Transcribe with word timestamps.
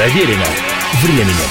Проверено 0.00 0.46
временем. 1.02 1.50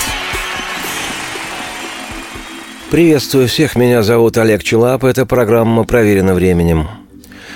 Приветствую 2.89 3.47
всех, 3.47 3.75
меня 3.75 4.01
зовут 4.01 4.39
Олег 4.39 4.63
Челап, 4.63 5.03
это 5.03 5.27
программа 5.27 5.83
«Проверено 5.83 6.33
временем». 6.33 6.87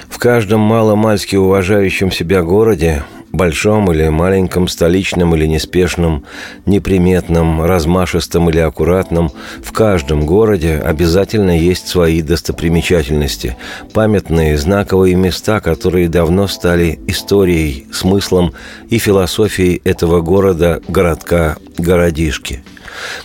В 0.07 0.19
каждом 0.19 0.59
маломальски 0.59 1.35
уважающем 1.35 2.11
себя 2.11 2.43
городе 2.43 3.01
большом 3.33 3.91
или 3.91 4.07
маленьком, 4.07 4.67
столичном 4.67 5.35
или 5.35 5.45
неспешном, 5.47 6.23
неприметном, 6.65 7.63
размашистом 7.63 8.49
или 8.49 8.59
аккуратном, 8.59 9.31
в 9.61 9.73
каждом 9.73 10.25
городе 10.25 10.77
обязательно 10.77 11.57
есть 11.57 11.87
свои 11.87 12.21
достопримечательности, 12.21 13.57
памятные 13.91 14.57
знаковые 14.57 15.15
места, 15.15 15.59
которые 15.59 16.07
давно 16.07 16.47
стали 16.47 16.99
историей, 17.07 17.87
смыслом 17.91 18.53
и 18.89 18.99
философией 18.99 19.81
этого 19.83 20.21
города, 20.21 20.81
городка, 20.87 21.57
городишки– 21.77 22.63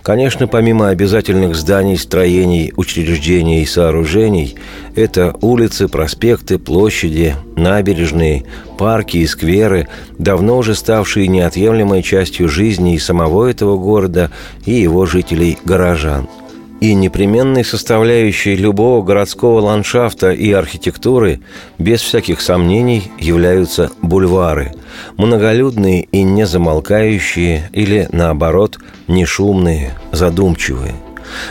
Конечно, 0.02 0.46
помимо 0.46 0.88
обязательных 0.88 1.54
зданий, 1.54 1.96
строений, 1.96 2.72
учреждений 2.76 3.62
и 3.62 3.66
сооружений, 3.66 4.56
это 4.94 5.34
улицы, 5.40 5.88
проспекты, 5.88 6.58
площади, 6.58 7.36
набережные, 7.56 8.44
парки 8.78 9.18
и 9.18 9.26
скверы, 9.26 9.88
давно 10.18 10.58
уже 10.58 10.74
ставшие 10.74 11.28
неотъемлемой 11.28 12.02
частью 12.02 12.48
жизни 12.48 12.94
и 12.94 12.98
самого 12.98 13.46
этого 13.46 13.76
города, 13.76 14.30
и 14.64 14.72
его 14.72 15.06
жителей-горожан– 15.06 16.28
и 16.80 16.94
непременной 16.94 17.64
составляющей 17.64 18.54
любого 18.54 19.02
городского 19.02 19.60
ландшафта 19.60 20.30
и 20.30 20.52
архитектуры, 20.52 21.40
без 21.78 22.00
всяких 22.00 22.40
сомнений, 22.40 23.10
являются 23.18 23.90
бульвары, 24.02 24.74
многолюдные 25.16 26.02
и 26.02 26.22
не 26.22 26.46
замолкающие, 26.46 27.70
или, 27.72 28.08
наоборот, 28.12 28.78
не 29.06 29.24
шумные, 29.24 29.92
задумчивые. 30.12 30.94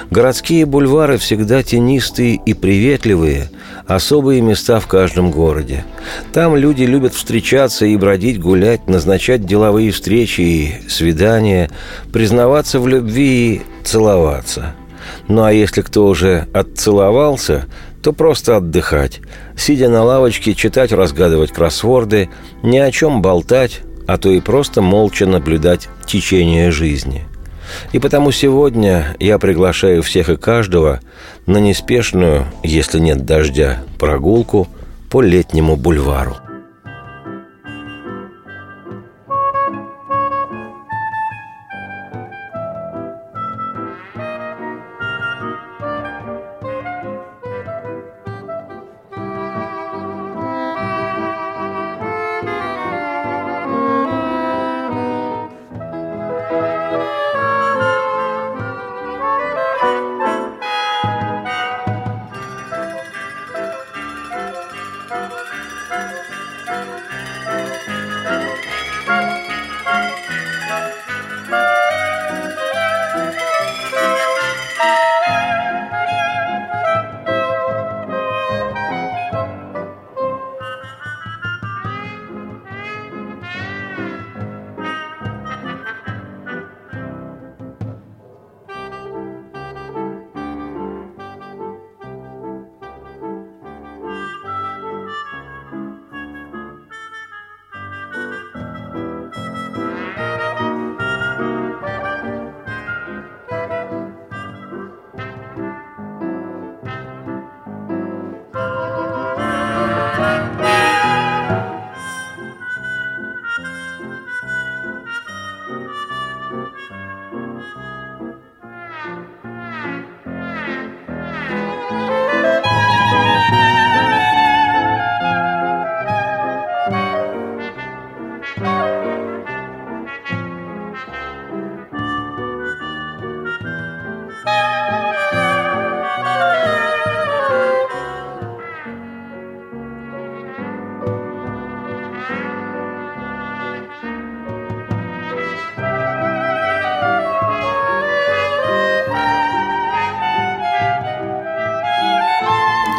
Городские 0.10 0.66
бульвары 0.66 1.18
всегда 1.18 1.62
тенистые 1.62 2.36
и 2.36 2.54
приветливые, 2.54 3.52
особые 3.86 4.42
места 4.42 4.80
в 4.80 4.88
каждом 4.88 5.30
городе. 5.32 5.86
Там 6.34 6.56
люди 6.56 6.84
любят 6.84 7.14
встречаться 7.14 7.86
и 7.86 7.96
бродить, 7.96 8.40
гулять, 8.40 8.88
назначать 8.88 9.46
деловые 9.46 9.92
встречи 9.92 10.42
и 10.42 10.90
свидания, 10.90 11.70
признаваться 12.12 12.80
в 12.80 12.88
любви 12.88 13.56
и 13.56 13.62
целоваться– 13.84 14.76
ну 15.28 15.44
а 15.44 15.52
если 15.52 15.82
кто 15.82 16.08
уже 16.08 16.48
отцеловался, 16.54 17.66
то 18.08 18.14
просто 18.14 18.56
отдыхать. 18.56 19.20
Сидя 19.58 19.90
на 19.90 20.02
лавочке, 20.02 20.54
читать, 20.54 20.94
разгадывать 20.94 21.52
кроссворды, 21.52 22.30
ни 22.64 22.78
о 22.78 22.90
чем 22.90 23.22
болтать, 23.22 23.82
а 24.08 24.18
то 24.18 24.30
и 24.30 24.40
просто 24.40 24.82
молча 24.82 25.26
наблюдать 25.26 25.90
течение 26.06 26.72
жизни. 26.72 27.26
И 27.92 28.00
потому 28.00 28.32
сегодня 28.32 29.18
я 29.20 29.38
приглашаю 29.40 30.04
всех 30.04 30.30
и 30.30 30.38
каждого 30.38 31.02
на 31.48 31.58
неспешную, 31.58 32.46
если 32.64 33.00
нет 33.00 33.26
дождя, 33.26 33.84
прогулку 34.00 34.70
по 35.10 35.22
летнему 35.22 35.76
бульвару. 35.76 36.38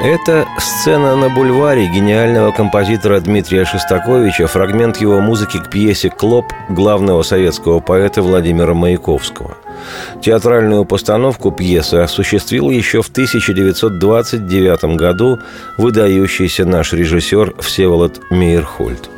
Это 0.09 0.49
сцена 0.59 1.17
на 1.17 1.29
бульваре 1.29 1.87
гениального 1.87 2.51
композитора 2.51 3.21
Дмитрия 3.21 3.67
Шостаковича, 3.67 4.47
фрагмент 4.47 4.97
его 5.03 5.21
музыки 5.21 5.59
к 5.59 5.69
пьесе 5.69 6.09
«Клоп» 6.09 6.47
главного 6.71 7.23
советского 7.23 7.81
поэта 7.81 8.23
Владимира 8.23 8.73
Маяковского. 8.73 9.59
Театральную 10.23 10.87
постановку 10.87 11.51
пьесы 11.51 11.97
осуществил 11.97 12.71
еще 12.71 13.03
в 13.03 13.11
1929 13.11 14.97
году 14.97 15.41
выдающийся 15.77 16.65
наш 16.65 16.95
режиссер 16.95 17.57
Всеволод 17.61 18.19
Мейерхольд. 18.31 19.11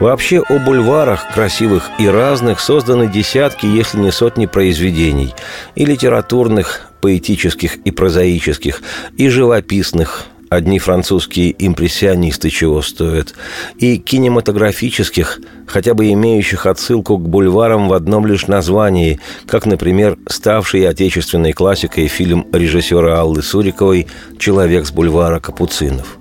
Вообще 0.00 0.40
о 0.40 0.58
бульварах, 0.58 1.32
красивых 1.32 1.90
и 1.98 2.08
разных, 2.08 2.60
созданы 2.60 3.06
десятки, 3.06 3.66
если 3.66 3.98
не 3.98 4.10
сотни 4.10 4.46
произведений. 4.46 5.34
И 5.76 5.84
литературных, 5.84 6.90
поэтических 7.00 7.76
и 7.76 7.90
прозаических, 7.90 8.82
и 9.16 9.28
живописных, 9.28 10.26
одни 10.48 10.78
французские 10.78 11.54
импрессионисты 11.58 12.50
чего 12.50 12.82
стоят, 12.82 13.34
и 13.78 13.98
кинематографических, 13.98 15.40
хотя 15.66 15.94
бы 15.94 16.10
имеющих 16.12 16.66
отсылку 16.66 17.18
к 17.18 17.28
бульварам 17.28 17.88
в 17.88 17.92
одном 17.92 18.26
лишь 18.26 18.46
названии, 18.46 19.20
как, 19.46 19.66
например, 19.66 20.18
ставший 20.28 20.88
отечественной 20.88 21.52
классикой 21.52 22.08
фильм 22.08 22.46
режиссера 22.52 23.20
Аллы 23.20 23.42
Суриковой 23.42 24.08
«Человек 24.38 24.86
с 24.86 24.90
бульвара 24.90 25.40
Капуцинов» 25.40 26.18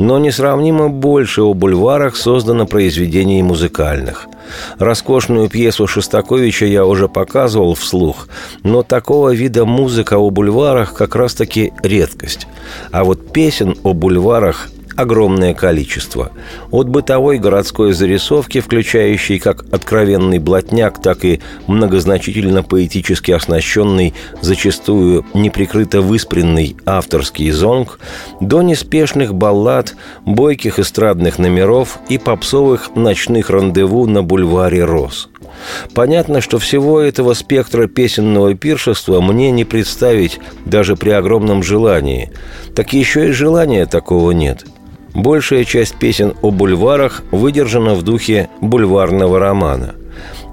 но 0.00 0.18
несравнимо 0.18 0.88
больше 0.88 1.42
о 1.42 1.52
бульварах 1.52 2.16
создано 2.16 2.66
произведений 2.66 3.42
музыкальных. 3.42 4.28
Роскошную 4.78 5.50
пьесу 5.50 5.86
Шостаковича 5.86 6.64
я 6.64 6.86
уже 6.86 7.06
показывал 7.06 7.74
вслух, 7.74 8.26
но 8.62 8.82
такого 8.82 9.34
вида 9.34 9.66
музыка 9.66 10.16
о 10.16 10.30
бульварах 10.30 10.94
как 10.94 11.16
раз-таки 11.16 11.74
редкость. 11.82 12.46
А 12.90 13.04
вот 13.04 13.30
песен 13.32 13.76
о 13.82 13.92
бульварах 13.92 14.70
огромное 14.96 15.54
количество. 15.54 16.32
От 16.70 16.88
бытовой 16.88 17.38
городской 17.38 17.92
зарисовки, 17.92 18.60
включающей 18.60 19.38
как 19.38 19.64
откровенный 19.72 20.38
блатняк, 20.38 21.00
так 21.02 21.24
и 21.24 21.40
многозначительно 21.66 22.62
поэтически 22.62 23.32
оснащенный, 23.32 24.14
зачастую 24.40 25.24
неприкрыто 25.34 26.00
выспренный 26.00 26.76
авторский 26.86 27.50
зонг, 27.50 27.98
до 28.40 28.62
неспешных 28.62 29.34
баллад, 29.34 29.94
бойких 30.24 30.78
эстрадных 30.78 31.38
номеров 31.38 31.98
и 32.08 32.18
попсовых 32.18 32.94
ночных 32.94 33.50
рандеву 33.50 34.06
на 34.06 34.22
бульваре 34.22 34.84
Рос– 34.84 35.28
Понятно, 35.94 36.40
что 36.40 36.58
всего 36.58 37.00
этого 37.00 37.34
спектра 37.34 37.86
песенного 37.86 38.54
пиршества 38.54 39.20
мне 39.20 39.50
не 39.50 39.64
представить 39.64 40.38
даже 40.64 40.96
при 40.96 41.10
огромном 41.10 41.62
желании. 41.62 42.30
Так 42.74 42.92
еще 42.92 43.28
и 43.28 43.32
желания 43.32 43.86
такого 43.86 44.30
нет. 44.30 44.64
Большая 45.14 45.64
часть 45.64 45.96
песен 45.96 46.34
о 46.40 46.50
бульварах 46.50 47.22
выдержана 47.32 47.94
в 47.94 48.02
духе 48.02 48.48
бульварного 48.60 49.38
романа. 49.38 49.94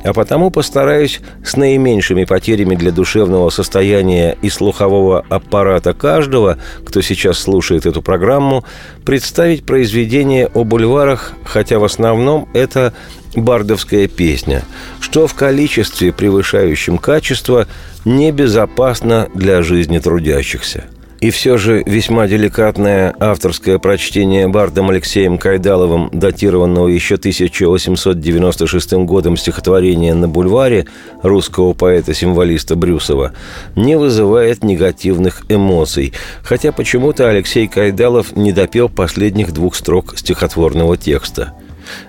А 0.03 0.13
потому 0.13 0.51
постараюсь 0.51 1.19
с 1.43 1.57
наименьшими 1.57 2.23
потерями 2.23 2.75
для 2.75 2.91
душевного 2.91 3.49
состояния 3.49 4.37
и 4.41 4.49
слухового 4.49 5.25
аппарата 5.29 5.93
каждого, 5.93 6.57
кто 6.85 7.01
сейчас 7.01 7.39
слушает 7.39 7.85
эту 7.85 8.01
программу, 8.01 8.63
представить 9.05 9.65
произведение 9.65 10.47
о 10.47 10.63
бульварах, 10.63 11.33
хотя 11.43 11.79
в 11.79 11.83
основном 11.83 12.47
это 12.53 12.93
бардовская 13.35 14.07
песня, 14.07 14.63
что 14.99 15.27
в 15.27 15.33
количестве, 15.33 16.13
превышающем 16.13 16.97
качество, 16.97 17.67
небезопасно 18.05 19.27
для 19.33 19.61
жизни 19.61 19.99
трудящихся– 19.99 20.85
и 21.19 21.31
все 21.31 21.57
же 21.57 21.83
весьма 21.85 22.27
деликатное 22.27 23.15
авторское 23.19 23.79
прочтение 23.79 24.47
бардом 24.47 24.89
Алексеем 24.89 25.37
Кайдаловым, 25.37 26.09
датированного 26.13 26.87
еще 26.87 27.15
1896 27.15 28.93
годом 28.93 29.37
стихотворения 29.37 30.13
«На 30.13 30.27
бульваре» 30.27 30.85
русского 31.23 31.73
поэта-символиста 31.73 32.75
Брюсова, 32.75 33.33
не 33.75 33.97
вызывает 33.97 34.63
негативных 34.63 35.43
эмоций, 35.49 36.13
хотя 36.43 36.71
почему-то 36.71 37.29
Алексей 37.29 37.67
Кайдалов 37.67 38.35
не 38.35 38.51
допел 38.51 38.89
последних 38.89 39.53
двух 39.53 39.75
строк 39.75 40.17
стихотворного 40.17 40.97
текста. 40.97 41.53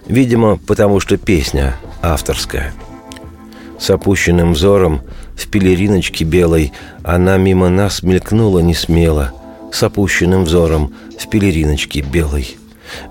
Видимо, 0.06 0.58
потому 0.58 1.00
что 1.00 1.16
песня 1.16 1.76
авторская. 2.02 2.74
С 3.78 3.90
опущенным 3.90 4.52
взором– 4.52 5.02
в 5.38 5.46
пелериночке 5.46 6.24
белой 6.24 6.72
она 7.04 7.36
мимо 7.36 7.68
нас 7.68 8.02
мелькнула 8.02 8.58
не 8.58 8.74
смело, 8.74 9.32
с 9.72 9.82
опущенным 9.82 10.44
взором 10.44 10.92
в 11.18 11.28
пелериночке 11.30 12.00
белой. 12.00 12.56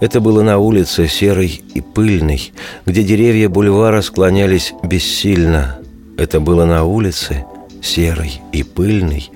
Это 0.01 0.19
было 0.19 0.41
на 0.41 0.57
улице 0.57 1.07
серой 1.07 1.62
и 1.74 1.81
пыльной, 1.81 2.51
где 2.85 3.03
деревья 3.03 3.47
бульвара 3.47 4.01
склонялись 4.01 4.74
бессильно. 4.83 5.79
Это 6.18 6.39
было 6.39 6.65
на 6.65 6.83
улице 6.83 7.45
серой 7.81 8.41
и 8.51 8.63
пыльной, 8.63 9.30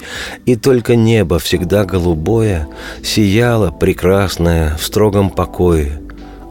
и 0.46 0.56
только 0.56 0.96
небо 0.96 1.40
всегда 1.40 1.86
голубое 1.86 2.68
сияло 3.04 3.72
прекрасное 3.72 4.76
в 4.78 4.84
строгом 4.84 5.30
покое. 5.30 6.02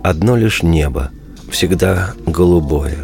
Одно 0.03 0.37
лишь 0.37 0.63
небо, 0.63 1.11
всегда 1.51 2.15
голубое. 2.25 2.97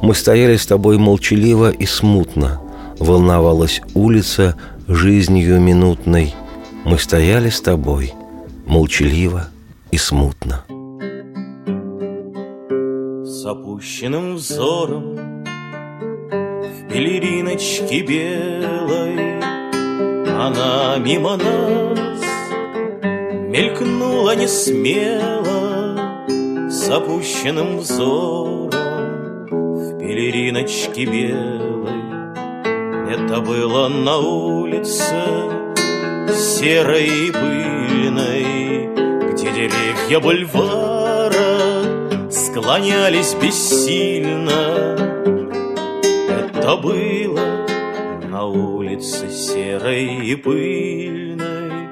Мы 0.00 0.14
стояли 0.14 0.56
с 0.56 0.66
тобой 0.66 0.98
молчаливо 0.98 1.70
и 1.70 1.86
смутно, 1.86 2.60
волновалась 2.98 3.80
улица 3.94 4.56
жизнью 4.86 5.60
минутной. 5.60 6.34
Мы 6.84 6.98
стояли 6.98 7.50
с 7.50 7.60
тобой, 7.60 8.14
молчаливо 8.66 9.48
и 9.90 9.98
смутно. 9.98 10.64
С 13.24 13.44
опущенным 13.46 14.34
взором 14.36 15.14
в 15.14 16.88
пелериночке 16.90 18.02
белой 18.02 19.38
Она 20.28 20.96
мимо 20.98 21.36
нас 21.36 22.20
мелькнула 23.48 24.34
не 24.34 24.48
смело 24.48 25.96
С 26.68 26.88
опущенным 26.90 27.78
взором 27.78 28.70
в 29.50 29.98
пелериночке 29.98 31.04
белой 31.04 31.67
это 33.08 33.40
было 33.40 33.88
на 33.88 34.18
улице 34.18 35.14
серой 36.34 37.06
и 37.06 37.30
пыльной, 37.30 38.88
Где 39.32 39.50
деревья 39.50 40.20
бульвара 40.20 42.30
склонялись 42.30 43.34
бессильно. 43.34 44.96
Это 46.28 46.76
было 46.76 47.66
на 48.28 48.44
улице 48.44 49.30
серой 49.30 50.26
и 50.26 50.36
пыльной, 50.36 51.88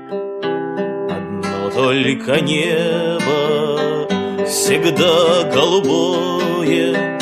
Одно 1.11 1.71
только 1.75 2.41
небо 2.41 4.07
всегда 4.47 5.51
голубое, 5.53 7.16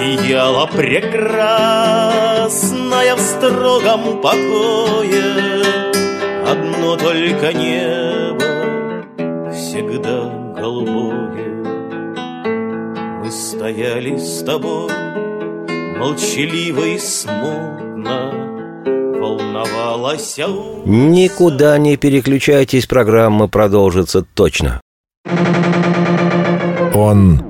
Сияла 0.00 0.66
прекрасная 0.66 1.44
в 3.16 3.20
строгом 3.20 4.22
покое. 4.22 5.62
Одно 6.50 6.96
только 6.96 7.52
небо 7.52 9.04
всегда 9.52 10.54
голубое. 10.58 11.52
Мы 13.22 13.30
стояли 13.30 14.16
с 14.16 14.42
тобой 14.42 14.90
молчаливо 15.98 16.84
и 16.86 16.98
смутно 16.98 18.32
Волновалась 19.20 20.38
Никуда 20.86 21.76
не 21.76 21.98
переключайтесь, 21.98 22.86
программа 22.86 23.48
продолжится 23.48 24.24
точно. 24.34 24.80
Он 26.94 27.49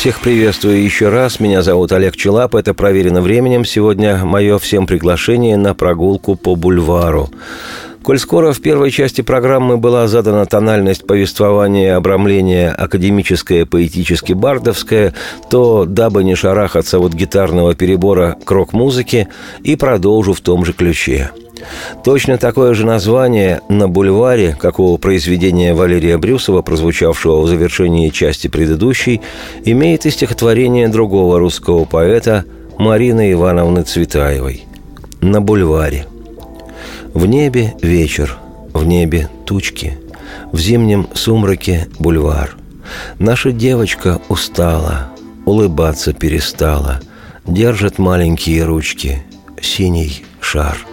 Всех 0.00 0.20
приветствую 0.20 0.82
еще 0.82 1.10
раз. 1.10 1.40
Меня 1.40 1.60
зовут 1.60 1.92
Олег 1.92 2.16
Челап. 2.16 2.54
Это 2.54 2.72
«Проверено 2.72 3.20
временем». 3.20 3.66
Сегодня 3.66 4.24
мое 4.24 4.58
всем 4.58 4.86
приглашение 4.86 5.58
на 5.58 5.74
прогулку 5.74 6.36
по 6.36 6.54
бульвару. 6.54 7.28
Коль 8.02 8.18
скоро 8.18 8.54
в 8.54 8.62
первой 8.62 8.92
части 8.92 9.20
программы 9.20 9.76
была 9.76 10.08
задана 10.08 10.46
тональность 10.46 11.06
повествования 11.06 11.96
обрамления 11.96 12.70
академическое, 12.70 13.66
поэтически 13.66 14.32
бардовское, 14.32 15.12
то, 15.50 15.84
дабы 15.84 16.24
не 16.24 16.34
шарахаться 16.34 16.98
от 16.98 17.12
гитарного 17.12 17.74
перебора 17.74 18.38
к 18.42 18.50
рок-музыке, 18.50 19.28
и 19.64 19.76
продолжу 19.76 20.32
в 20.32 20.40
том 20.40 20.64
же 20.64 20.72
ключе– 20.72 21.30
Точно 22.04 22.38
такое 22.38 22.74
же 22.74 22.86
название 22.86 23.60
на 23.68 23.88
бульваре, 23.88 24.56
как 24.58 24.78
у 24.78 24.96
произведения 24.98 25.74
Валерия 25.74 26.18
Брюсова, 26.18 26.62
прозвучавшего 26.62 27.40
в 27.42 27.48
завершении 27.48 28.08
части 28.08 28.48
предыдущей, 28.48 29.20
имеет 29.64 30.06
и 30.06 30.10
стихотворение 30.10 30.88
другого 30.88 31.38
русского 31.38 31.84
поэта 31.84 32.44
Марины 32.78 33.32
Ивановны 33.32 33.82
Цветаевой 33.82 34.64
«На 35.20 35.40
бульваре». 35.40 36.06
В 37.12 37.26
небе 37.26 37.74
вечер, 37.82 38.38
в 38.72 38.84
небе 38.86 39.28
тучки, 39.44 39.98
в 40.52 40.58
зимнем 40.58 41.08
сумраке 41.14 41.88
бульвар. 41.98 42.56
Наша 43.18 43.52
девочка 43.52 44.20
устала, 44.28 45.08
улыбаться 45.44 46.12
перестала, 46.12 47.00
держит 47.46 47.98
маленькие 47.98 48.64
ручки, 48.64 49.22
синий 49.60 50.24
шар– 50.40 50.78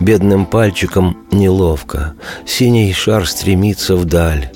Бедным 0.00 0.46
пальчиком 0.46 1.18
неловко, 1.30 2.14
Синий 2.46 2.92
шар 2.92 3.26
стремится 3.26 3.96
вдаль. 3.96 4.50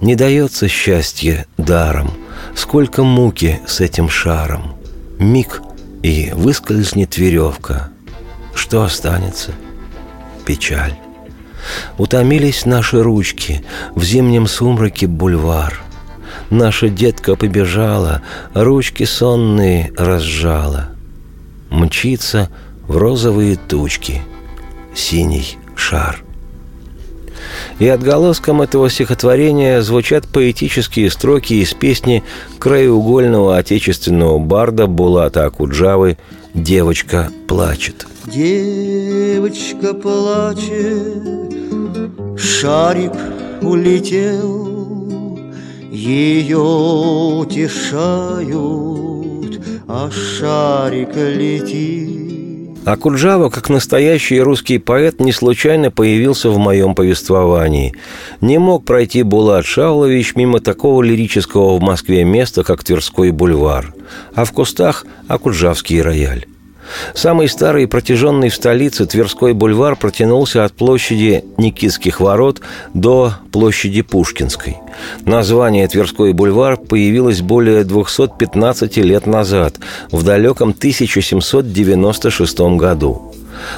Не 0.00 0.14
дается 0.14 0.68
счастье 0.68 1.46
даром, 1.56 2.10
Сколько 2.54 3.02
муки 3.02 3.60
с 3.66 3.80
этим 3.80 4.08
шаром. 4.08 4.74
Миг, 5.18 5.60
и 6.02 6.30
выскользнет 6.34 7.16
веревка. 7.16 7.90
Что 8.54 8.82
останется? 8.82 9.52
Печаль. 10.44 10.94
Утомились 11.98 12.64
наши 12.64 13.02
ручки, 13.02 13.64
в 13.94 14.02
зимнем 14.02 14.46
сумраке 14.46 15.06
бульвар. 15.06 15.80
Наша 16.50 16.88
детка 16.88 17.36
побежала, 17.36 18.22
ручки 18.54 19.04
сонные 19.04 19.92
разжала. 19.96 20.88
Мчится 21.70 22.48
в 22.86 22.96
розовые 22.96 23.56
тучки 23.56 24.22
синий 24.98 25.56
шар. 25.76 26.22
И 27.78 27.86
отголоском 27.86 28.60
этого 28.62 28.90
стихотворения 28.90 29.80
звучат 29.80 30.26
поэтические 30.26 31.10
строки 31.10 31.54
из 31.54 31.72
песни 31.72 32.24
краеугольного 32.58 33.56
отечественного 33.56 34.38
барда 34.38 34.88
Булата 34.88 35.46
Акуджавы 35.46 36.18
«Девочка 36.52 37.30
плачет». 37.46 38.06
Девочка 38.26 39.94
плачет, 39.94 41.22
шарик 42.36 43.12
улетел, 43.62 45.38
Ее 45.90 46.58
утешают, 47.38 48.50
а 49.86 50.10
шарик 50.10 51.16
летит. 51.16 52.27
А 52.88 52.96
Куджава, 52.96 53.50
как 53.50 53.68
настоящий 53.68 54.40
русский 54.40 54.78
поэт, 54.78 55.20
не 55.20 55.30
случайно 55.32 55.90
появился 55.90 56.48
в 56.48 56.56
моем 56.56 56.94
повествовании. 56.94 57.92
Не 58.40 58.56
мог 58.56 58.86
пройти 58.86 59.22
Булат 59.22 59.66
Шаулович 59.66 60.34
мимо 60.36 60.60
такого 60.60 61.02
лирического 61.02 61.76
в 61.76 61.82
Москве 61.82 62.24
места, 62.24 62.64
как 62.64 62.82
Тверской 62.82 63.30
бульвар, 63.30 63.92
а 64.34 64.46
в 64.46 64.52
кустах– 64.52 65.04
Акуджавский 65.28 66.00
рояль. 66.00 66.46
Самый 67.14 67.48
старый 67.48 67.84
и 67.84 67.86
протяженный 67.86 68.48
в 68.48 68.54
столице 68.54 69.06
Тверской 69.06 69.52
бульвар 69.52 69.96
протянулся 69.96 70.64
от 70.64 70.72
площади 70.72 71.44
Никитских 71.56 72.20
ворот 72.20 72.60
до 72.94 73.34
площади 73.52 74.02
Пушкинской. 74.02 74.76
Название 75.24 75.88
Тверской 75.88 76.32
бульвар 76.32 76.76
появилось 76.76 77.40
более 77.40 77.84
215 77.84 78.96
лет 78.98 79.26
назад, 79.26 79.76
в 80.10 80.22
далеком 80.22 80.70
1796 80.70 82.60
году. 82.76 83.32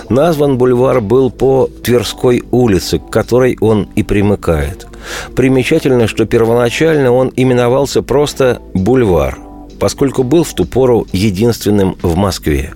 Назван 0.08 0.58
бульвар 0.58 1.00
был 1.00 1.30
по 1.30 1.68
Тверской 1.82 2.42
улице, 2.50 2.98
к 2.98 3.10
которой 3.10 3.56
он 3.60 3.88
и 3.96 4.02
примыкает. 4.02 4.86
Примечательно, 5.34 6.06
что 6.06 6.26
первоначально 6.26 7.12
он 7.12 7.32
именовался 7.34 8.02
просто 8.02 8.60
«бульвар», 8.74 9.38
поскольку 9.78 10.22
был 10.22 10.44
в 10.44 10.52
ту 10.54 10.64
пору 10.66 11.06
единственным 11.12 11.96
в 12.02 12.16
Москве. 12.16 12.72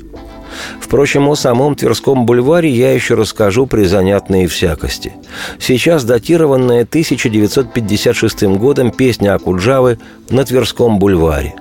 Впрочем, 0.81 1.29
о 1.29 1.35
самом 1.35 1.75
Тверском 1.75 2.27
бульваре 2.27 2.71
я 2.71 2.93
еще 2.93 3.15
расскажу 3.15 3.67
при 3.67 3.85
занятной 3.85 4.47
всякости. 4.47 5.15
Сейчас 5.59 6.05
датированная 6.05 6.83
1956 6.83 8.45
годом 8.45 8.91
песня 8.91 9.35
Акуджавы 9.35 9.99
на 10.31 10.45
Тверском 10.45 10.99
бульваре. 10.99 11.55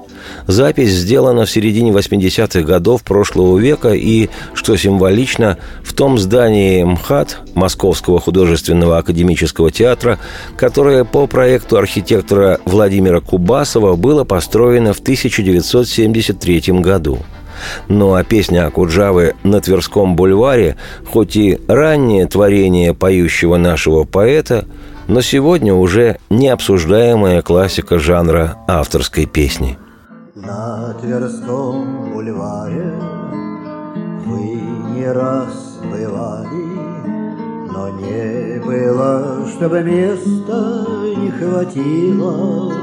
Запись 0.47 0.91
сделана 0.91 1.45
в 1.45 1.49
середине 1.49 1.91
80-х 1.91 2.61
годов 2.61 3.03
прошлого 3.03 3.57
века 3.57 3.93
и, 3.93 4.29
что 4.53 4.75
символично, 4.75 5.57
в 5.83 5.93
том 5.93 6.17
здании 6.17 6.83
МХАТ, 6.83 7.39
Московского 7.53 8.19
художественного 8.19 8.97
академического 8.97 9.71
театра, 9.71 10.19
которое 10.57 11.03
по 11.05 11.27
проекту 11.27 11.77
архитектора 11.77 12.59
Владимира 12.65 13.21
Кубасова 13.21 13.95
было 13.95 14.23
построено 14.23 14.93
в 14.93 14.99
1973 14.99 16.61
году. 16.79 17.19
Ну 17.87 18.13
а 18.13 18.23
песня 18.23 18.67
Акуджавы 18.67 19.35
«На 19.43 19.61
Тверском 19.61 20.15
бульваре» 20.15 20.77
хоть 21.11 21.35
и 21.35 21.59
раннее 21.67 22.27
творение 22.27 22.93
поющего 22.93 23.57
нашего 23.57 24.03
поэта, 24.03 24.65
но 25.07 25.21
сегодня 25.21 25.73
уже 25.73 26.17
необсуждаемая 26.29 27.41
классика 27.41 27.99
жанра 27.99 28.57
авторской 28.67 29.25
песни. 29.25 29.77
На 30.35 30.93
Тверском 31.01 32.11
бульваре 32.13 32.93
вы 34.25 34.61
не 34.95 35.05
раз 35.11 35.79
бывали, 35.83 36.73
но 37.71 37.89
не 37.89 38.59
было, 38.59 39.45
чтобы 39.55 39.83
места 39.83 40.85
не 41.17 41.31
хватило 41.31 42.73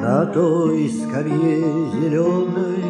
на 0.00 0.24
той 0.26 0.88
скамье 0.88 1.90
зеленой, 1.92 2.84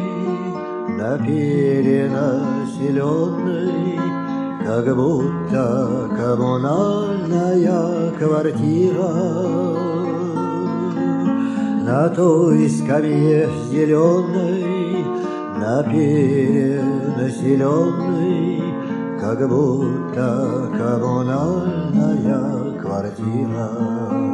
на 0.97 1.17
перенаселенной, 1.17 3.99
Как 4.65 4.95
будто 4.95 6.09
коммунальная 6.15 8.11
квартира. 8.11 9.13
На 11.83 12.07
той 12.09 12.69
скамье 12.69 13.49
зеленой, 13.69 15.03
на 15.59 15.83
перенаселенной, 15.83 18.63
Как 19.19 19.49
будто 19.49 20.69
коммунальная 20.77 22.79
квартира. 22.79 24.30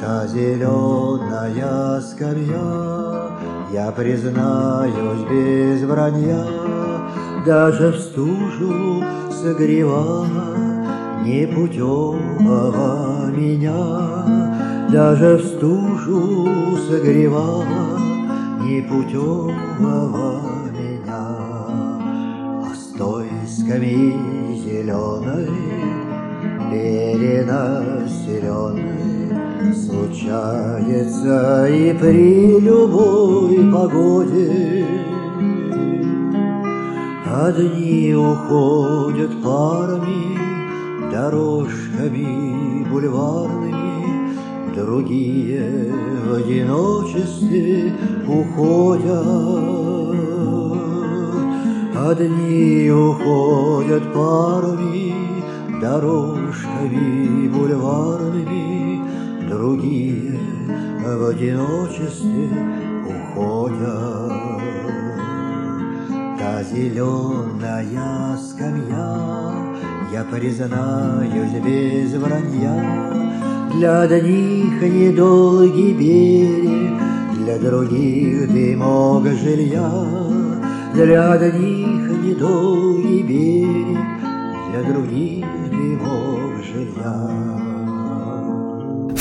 Та 0.00 0.26
зеленая 0.26 2.00
скамья, 2.00 3.36
я 3.70 3.92
признаюсь 3.94 5.28
без 5.30 5.82
вранья, 5.82 6.42
Даже 7.44 7.92
в 7.92 7.98
стужу 7.98 9.04
согревала 9.30 10.26
непутевого 11.22 13.26
меня, 13.26 14.88
Даже 14.90 15.36
в 15.36 15.44
стужу 15.44 16.48
согревала 16.88 17.98
непутевого 18.62 20.40
меня. 20.78 21.26
А 22.64 22.72
с 22.74 22.84
той 22.96 23.28
скамьи 23.46 24.16
зеленой, 24.64 25.50
перенаселенной, 26.70 28.99
Случается 29.86 31.66
и 31.68 31.94
при 31.94 32.60
любой 32.60 33.72
погоде 33.72 34.86
Одни 37.24 38.14
уходят 38.14 39.30
парами, 39.42 40.38
дорожками 41.10 42.84
бульварными, 42.90 44.34
Другие 44.74 45.94
в 46.26 46.34
одиночестве 46.34 47.92
уходят. 48.28 49.60
Одни 51.96 52.90
уходят 52.90 54.12
парами, 54.12 55.14
дорожками 55.80 57.48
бульварными, 57.48 58.69
другие 59.60 60.38
в 61.04 61.28
одиночестве 61.28 62.48
уходят. 63.06 64.32
Та 66.38 66.62
зеленая 66.64 68.38
скамья, 68.38 69.76
я 70.12 70.24
признаюсь 70.24 71.62
без 71.62 72.14
вранья, 72.14 72.78
Для 73.74 74.02
одних 74.02 74.80
недолгий 74.82 75.92
берег, 75.92 76.98
для 77.38 77.58
других 77.58 78.50
дымок 78.52 79.26
жилья, 79.26 79.90
Для 80.94 81.32
одних 81.32 82.10
недолгий 82.24 83.22
берег, 83.22 83.98
для 84.70 84.82
других 84.90 85.46
дымок 85.70 86.64
жилья 86.64 87.69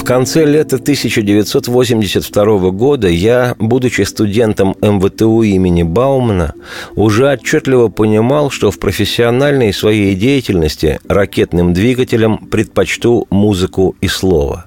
конце 0.09 0.43
лета 0.43 0.77
1982 0.77 2.71
года 2.71 3.07
я, 3.07 3.55
будучи 3.59 4.01
студентом 4.01 4.75
МВТУ 4.81 5.43
имени 5.43 5.83
Баумана, 5.83 6.55
уже 6.95 7.31
отчетливо 7.31 7.89
понимал, 7.89 8.49
что 8.49 8.71
в 8.71 8.79
профессиональной 8.79 9.71
своей 9.71 10.15
деятельности 10.15 10.99
ракетным 11.07 11.75
двигателем 11.75 12.39
предпочту 12.39 13.27
музыку 13.29 13.95
и 14.01 14.07
слово. 14.07 14.65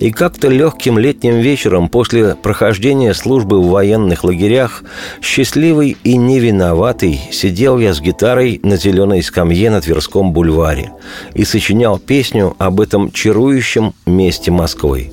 И 0.00 0.10
как-то 0.10 0.48
легким 0.48 0.98
летним 0.98 1.36
вечером 1.36 1.88
после 1.88 2.34
прохождения 2.34 3.14
службы 3.14 3.62
в 3.62 3.68
военных 3.68 4.24
лагерях, 4.24 4.82
счастливый 5.22 5.96
и 6.02 6.16
невиноватый, 6.16 7.20
сидел 7.30 7.78
я 7.78 7.94
с 7.94 8.00
гитарой 8.00 8.58
на 8.64 8.76
зеленой 8.76 9.22
скамье 9.22 9.70
на 9.70 9.80
Тверском 9.80 10.32
бульваре 10.32 10.90
и 11.34 11.44
сочинял 11.44 12.00
песню 12.00 12.56
об 12.58 12.80
этом 12.80 13.12
чарующем 13.12 13.94
месте 14.06 14.50
Москвы 14.50 14.71
Москвой. 14.72 15.12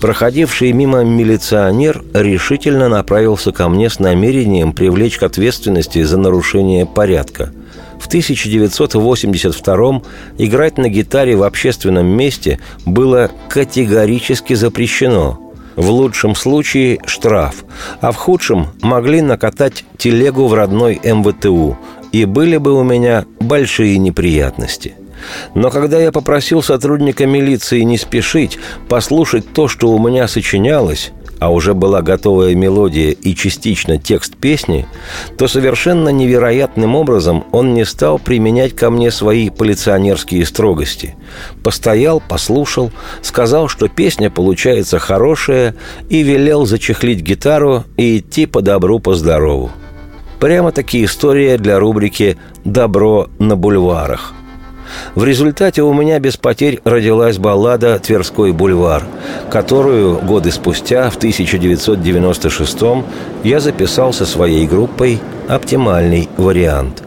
Проходивший 0.00 0.72
мимо 0.72 1.04
милиционер 1.04 2.02
решительно 2.14 2.88
направился 2.88 3.52
ко 3.52 3.68
мне 3.68 3.90
с 3.90 4.00
намерением 4.00 4.72
привлечь 4.72 5.18
к 5.18 5.22
ответственности 5.22 6.02
за 6.02 6.18
нарушение 6.18 6.84
порядка. 6.84 7.52
в 8.00 8.06
1982 8.08 10.02
играть 10.38 10.78
на 10.78 10.88
гитаре 10.88 11.36
в 11.36 11.44
общественном 11.44 12.06
месте 12.06 12.58
было 12.86 13.30
категорически 13.48 14.54
запрещено. 14.54 15.38
В 15.76 15.90
лучшем 15.90 16.34
случае 16.34 16.98
штраф, 17.06 17.64
а 18.00 18.10
в 18.10 18.16
худшем 18.16 18.68
могли 18.82 19.20
накатать 19.20 19.84
телегу 19.96 20.48
в 20.48 20.54
родной 20.54 21.00
МВТУ, 21.04 21.78
и 22.10 22.24
были 22.24 22.56
бы 22.56 22.72
у 22.72 22.82
меня 22.82 23.26
большие 23.38 23.96
неприятности– 23.98 24.94
но 25.54 25.70
когда 25.70 25.98
я 25.98 26.12
попросил 26.12 26.62
сотрудника 26.62 27.26
милиции 27.26 27.80
не 27.80 27.98
спешить, 27.98 28.58
послушать 28.88 29.52
то, 29.52 29.68
что 29.68 29.90
у 29.90 29.98
меня 29.98 30.28
сочинялось, 30.28 31.12
а 31.38 31.50
уже 31.52 31.74
была 31.74 32.02
готовая 32.02 32.54
мелодия 32.54 33.10
и 33.10 33.34
частично 33.34 33.98
текст 33.98 34.36
песни, 34.36 34.86
то 35.36 35.46
совершенно 35.48 36.08
невероятным 36.08 36.96
образом 36.96 37.44
он 37.52 37.74
не 37.74 37.84
стал 37.84 38.18
применять 38.18 38.74
ко 38.74 38.90
мне 38.90 39.10
свои 39.10 39.50
полиционерские 39.50 40.44
строгости. 40.44 41.16
Постоял, 41.62 42.20
послушал, 42.20 42.90
сказал, 43.22 43.68
что 43.68 43.88
песня 43.88 44.30
получается 44.30 44.98
хорошая, 44.98 45.74
и 46.08 46.22
велел 46.22 46.66
зачехлить 46.66 47.20
гитару 47.20 47.84
и 47.96 48.18
идти 48.18 48.46
по 48.46 48.60
добру, 48.60 48.98
по 48.98 49.14
здорову. 49.14 49.70
Прямо-таки 50.40 51.04
история 51.04 51.58
для 51.58 51.78
рубрики 51.78 52.38
«Добро 52.64 53.28
на 53.38 53.56
бульварах». 53.56 54.34
В 55.14 55.24
результате 55.24 55.82
у 55.82 55.92
меня 55.92 56.18
без 56.18 56.36
потерь 56.36 56.80
родилась 56.84 57.38
баллада 57.38 57.98
«Тверской 57.98 58.52
бульвар», 58.52 59.04
которую 59.50 60.18
годы 60.18 60.50
спустя, 60.50 61.10
в 61.10 61.16
1996 61.16 62.78
я 63.44 63.60
записал 63.60 64.12
со 64.12 64.26
своей 64.26 64.66
группой 64.66 65.18
«Оптимальный 65.48 66.28
вариант». 66.36 67.02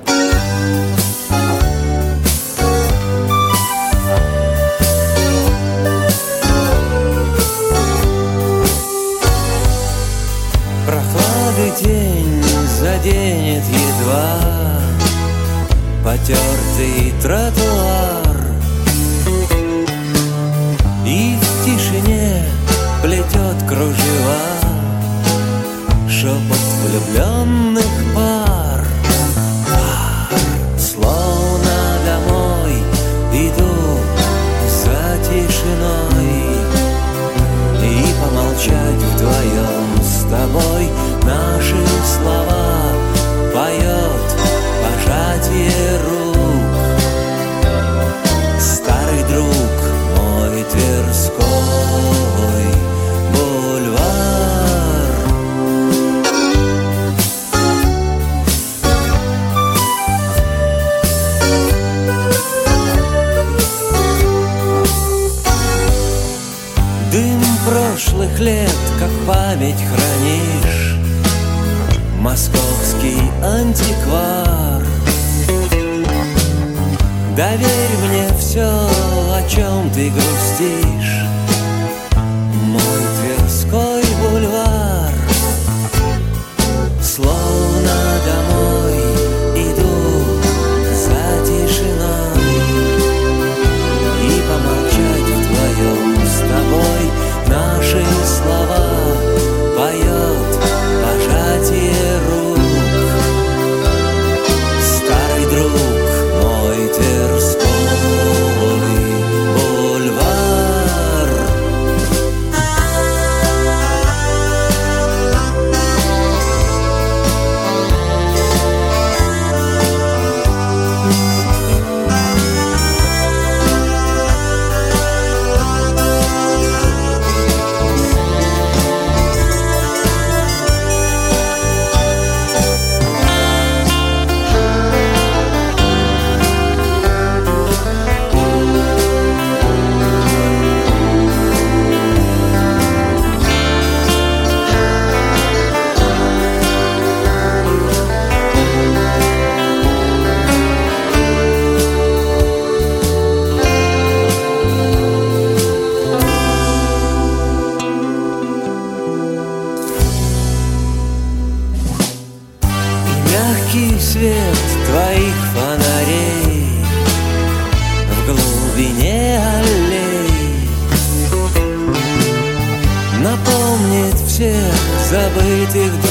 negativity 175.73 176.11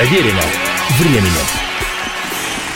Проверено 0.00 0.40
временем. 0.98 1.46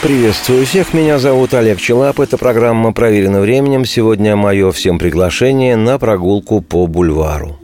Приветствую 0.02 0.66
всех, 0.66 0.92
меня 0.92 1.18
зовут 1.18 1.54
Олег 1.54 1.80
Челап, 1.80 2.20
это 2.20 2.36
программа 2.36 2.92
«Проверено 2.92 3.40
временем». 3.40 3.86
Сегодня 3.86 4.36
мое 4.36 4.70
всем 4.72 4.98
приглашение 4.98 5.74
на 5.76 5.98
прогулку 5.98 6.60
по 6.60 6.86
бульвару. 6.86 7.58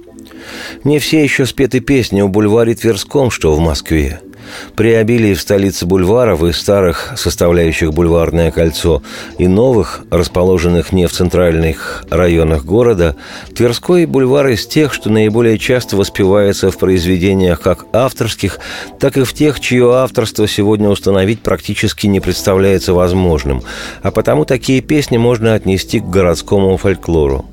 Не 0.83 0.99
все 0.99 1.23
еще 1.23 1.45
спеты 1.45 1.81
песни 1.81 2.23
о 2.23 2.29
бульваре 2.29 2.75
Тверском, 2.75 3.31
что 3.31 3.55
в 3.55 3.61
Москве– 3.61 4.23
при 4.75 4.93
обилии 4.93 5.35
в 5.35 5.41
столице 5.41 5.87
бульваров 5.87 6.43
и 6.43 6.53
старых, 6.53 7.13
составляющих 7.17 7.93
бульварное 7.93 8.51
кольцо, 8.51 9.03
и 9.39 9.47
новых, 9.47 10.05
расположенных 10.11 10.93
не 10.93 11.07
в 11.07 11.13
центральных 11.13 12.05
районах 12.11 12.65
города, 12.65 13.17
Тверской 13.55 14.07
бульвар 14.07 14.49
из 14.49 14.67
тех, 14.67 14.93
что 14.93 15.11
наиболее 15.11 15.59
часто 15.59 15.97
воспевается 15.97 16.71
в 16.71 16.79
произведениях 16.79 17.61
как 17.61 17.87
авторских, 17.93 18.59
так 18.99 19.17
и 19.17 19.25
в 19.25 19.33
тех, 19.33 19.61
чье 19.61 19.95
авторство 19.95 20.49
сегодня 20.49 20.89
установить 20.89 21.41
практически 21.41 22.07
не 22.07 22.21
представляется 22.21 22.95
возможным, 22.95 23.63
а 24.03 24.11
потому 24.11 24.45
такие 24.45 24.81
песни 24.81 25.17
можно 25.17 25.55
отнести 25.55 26.01
к 26.01 26.05
городскому 26.05 26.77
фольклору. 26.77 27.47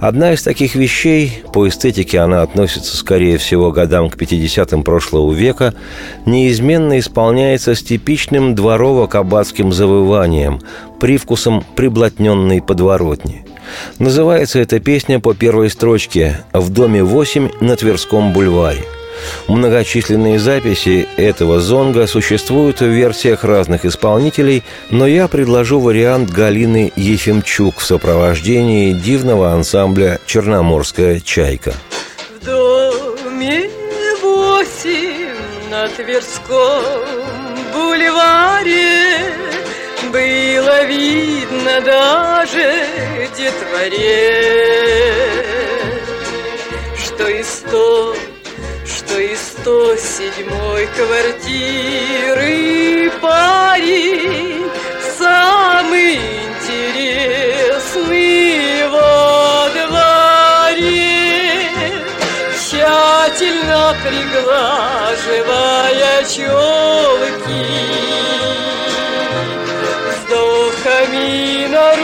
Одна 0.00 0.32
из 0.32 0.42
таких 0.42 0.74
вещей, 0.74 1.42
по 1.52 1.68
эстетике 1.68 2.18
она 2.20 2.42
относится, 2.42 2.96
скорее 2.96 3.38
всего, 3.38 3.72
годам 3.72 4.10
к 4.10 4.16
50-м 4.16 4.82
прошлого 4.82 5.32
века, 5.32 5.74
неизменно 6.24 6.98
исполняется 6.98 7.74
с 7.74 7.82
типичным 7.82 8.54
дворово-кабацким 8.54 9.72
завыванием, 9.72 10.60
привкусом 11.00 11.64
приблотненной 11.74 12.62
подворотни. 12.62 13.44
Называется 13.98 14.58
эта 14.60 14.80
песня 14.80 15.20
по 15.20 15.34
первой 15.34 15.70
строчке 15.70 16.44
«В 16.52 16.70
доме 16.70 17.02
8 17.02 17.50
на 17.60 17.76
Тверском 17.76 18.32
бульваре». 18.32 18.84
Многочисленные 19.48 20.38
записи 20.38 21.08
этого 21.16 21.60
зонга 21.60 22.06
существуют 22.06 22.80
в 22.80 22.86
версиях 22.86 23.44
разных 23.44 23.84
исполнителей, 23.84 24.62
но 24.90 25.06
я 25.06 25.28
предложу 25.28 25.80
вариант 25.80 26.30
Галины 26.30 26.92
Ефимчук 26.96 27.78
в 27.78 27.84
сопровождении 27.84 28.92
дивного 28.92 29.52
ансамбля 29.52 30.20
«Черноморская 30.26 31.20
чайка». 31.20 31.74
В 32.40 32.44
доме 32.44 33.68
восемь 34.22 35.34
на 35.70 35.88
Тверском 35.88 36.82
бульваре 37.72 39.32
Было 40.12 40.84
видно 40.86 41.80
даже 41.80 42.86
детворе 43.36 44.65
107 49.66 50.46
квартиры 50.94 52.46
парень 53.20 54.62
Самый 55.18 56.14
интересный 56.94 57.66
во 58.86 59.68
дворе. 59.74 61.02
Тщательно 62.54 63.82
приглаживая 64.04 65.34
челки 66.30 67.66
С 70.12 70.16
духами 70.30 71.66
на 71.66 71.95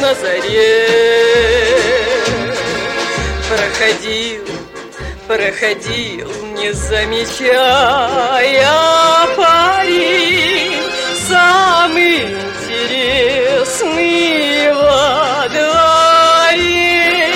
на 0.00 0.14
заре. 0.14 0.86
Проходил, 3.48 4.44
проходил, 5.26 6.30
не 6.54 6.72
замечая 6.72 7.46
парень, 9.36 10.82
самый 11.28 12.22
интересный 12.96 14.72
во 14.74 15.48
дворе. 15.48 17.30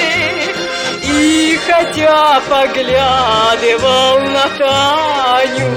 И 1.02 1.58
хотя 1.66 2.40
поглядывал 2.48 4.20
на 4.20 4.48
Таню, 4.58 5.70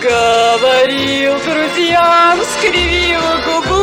говорил 0.00 1.34
друзьям, 1.40 2.38
скривил 2.56 3.22
губу. 3.46 3.81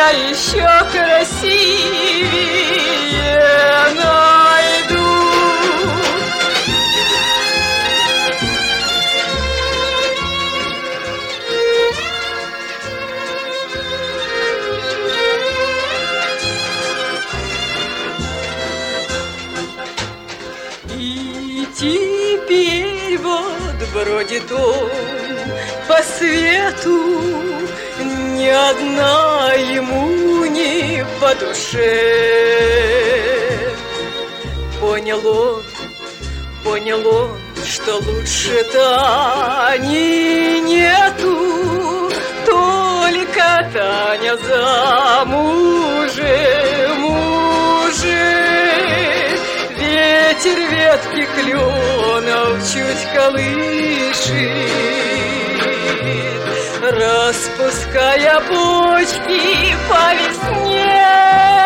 Я 0.00 0.10
еще 0.30 0.66
красивее 0.90 1.90
найду. 3.96 5.10
И 20.96 21.68
теперь 21.76 23.18
вот 23.18 23.78
бродит 23.92 24.50
он 24.50 24.90
по 25.86 26.02
свету, 26.02 27.29
Ни 28.40 28.48
одна 28.48 29.52
ему 29.52 30.46
не 30.46 31.04
по 31.20 31.34
душе. 31.34 31.92
Понял 34.80 35.20
он, 35.26 35.62
понял 36.64 37.06
он, 37.06 37.36
что 37.66 37.96
лучше 37.96 38.64
Тани 38.72 40.60
нету, 40.62 42.10
Только 42.46 43.70
Таня 43.74 44.34
замужем 44.48 45.44
уже. 47.84 48.24
Ветер 49.76 50.58
ветки 50.70 51.28
кленов 51.34 52.52
чуть 52.72 53.04
колышет, 53.14 55.09
Распуская 56.90 58.40
почки 58.40 59.76
по 59.88 60.12
весне. 60.12 61.59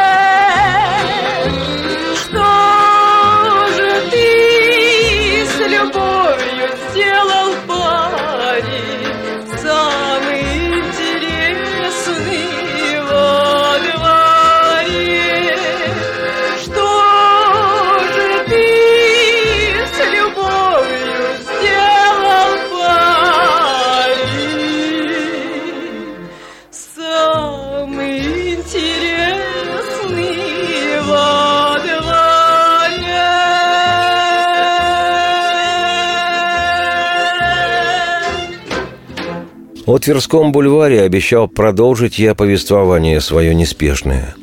Тверском 40.04 40.52
бульваре 40.52 41.00
обещал 41.00 41.48
продолжить 41.48 42.18
я 42.18 42.34
повествование 42.34 43.22
свое 43.22 43.54
неспешное. 43.54 44.34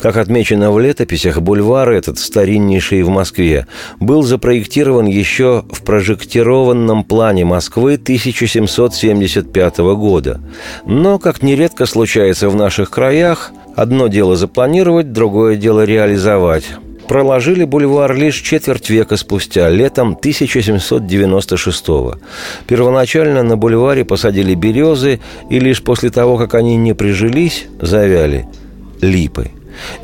Как 0.00 0.16
отмечено 0.16 0.72
в 0.72 0.80
летописях, 0.80 1.38
бульвар 1.42 1.90
этот, 1.90 2.18
стариннейший 2.18 3.02
в 3.02 3.10
Москве, 3.10 3.66
был 4.00 4.22
запроектирован 4.22 5.04
еще 5.04 5.64
в 5.70 5.82
прожектированном 5.82 7.04
плане 7.04 7.44
Москвы 7.44 7.96
1775 7.96 9.78
года. 9.96 10.40
Но, 10.86 11.18
как 11.18 11.42
нередко 11.42 11.84
случается 11.84 12.48
в 12.48 12.56
наших 12.56 12.88
краях, 12.88 13.52
одно 13.76 14.08
дело 14.08 14.34
запланировать, 14.34 15.12
другое 15.12 15.56
дело 15.56 15.84
реализовать 15.84 16.64
проложили 17.08 17.64
бульвар 17.64 18.14
лишь 18.14 18.40
четверть 18.40 18.90
века 18.90 19.16
спустя, 19.16 19.68
летом 19.68 20.16
1796 20.16 21.88
-го. 21.88 22.18
Первоначально 22.66 23.42
на 23.42 23.56
бульваре 23.56 24.04
посадили 24.04 24.54
березы, 24.54 25.20
и 25.50 25.58
лишь 25.58 25.82
после 25.82 26.10
того, 26.10 26.38
как 26.38 26.54
они 26.54 26.76
не 26.76 26.94
прижились, 26.94 27.66
завяли 27.80 28.46
липы. 29.00 29.50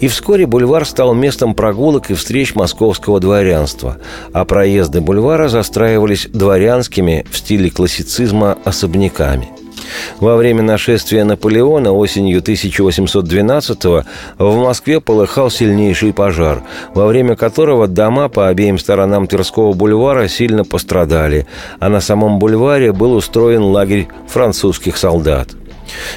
И 0.00 0.08
вскоре 0.08 0.46
бульвар 0.46 0.84
стал 0.84 1.14
местом 1.14 1.54
прогулок 1.54 2.10
и 2.10 2.14
встреч 2.14 2.54
московского 2.54 3.20
дворянства, 3.20 3.98
а 4.32 4.44
проезды 4.44 5.00
бульвара 5.00 5.48
застраивались 5.48 6.26
дворянскими 6.32 7.26
в 7.30 7.36
стиле 7.36 7.70
классицизма 7.70 8.56
особняками– 8.64 9.48
во 10.20 10.36
время 10.36 10.62
нашествия 10.62 11.24
Наполеона 11.24 11.92
осенью 11.92 12.40
1812-го 12.40 14.04
в 14.38 14.56
Москве 14.56 15.00
полыхал 15.00 15.50
сильнейший 15.50 16.12
пожар, 16.12 16.62
во 16.94 17.06
время 17.06 17.36
которого 17.36 17.86
дома 17.86 18.28
по 18.28 18.48
обеим 18.48 18.78
сторонам 18.78 19.26
Тверского 19.26 19.72
бульвара 19.72 20.28
сильно 20.28 20.64
пострадали, 20.64 21.46
а 21.80 21.88
на 21.88 22.00
самом 22.00 22.38
бульваре 22.38 22.92
был 22.92 23.14
устроен 23.14 23.62
лагерь 23.62 24.08
французских 24.26 24.96
солдат. 24.96 25.48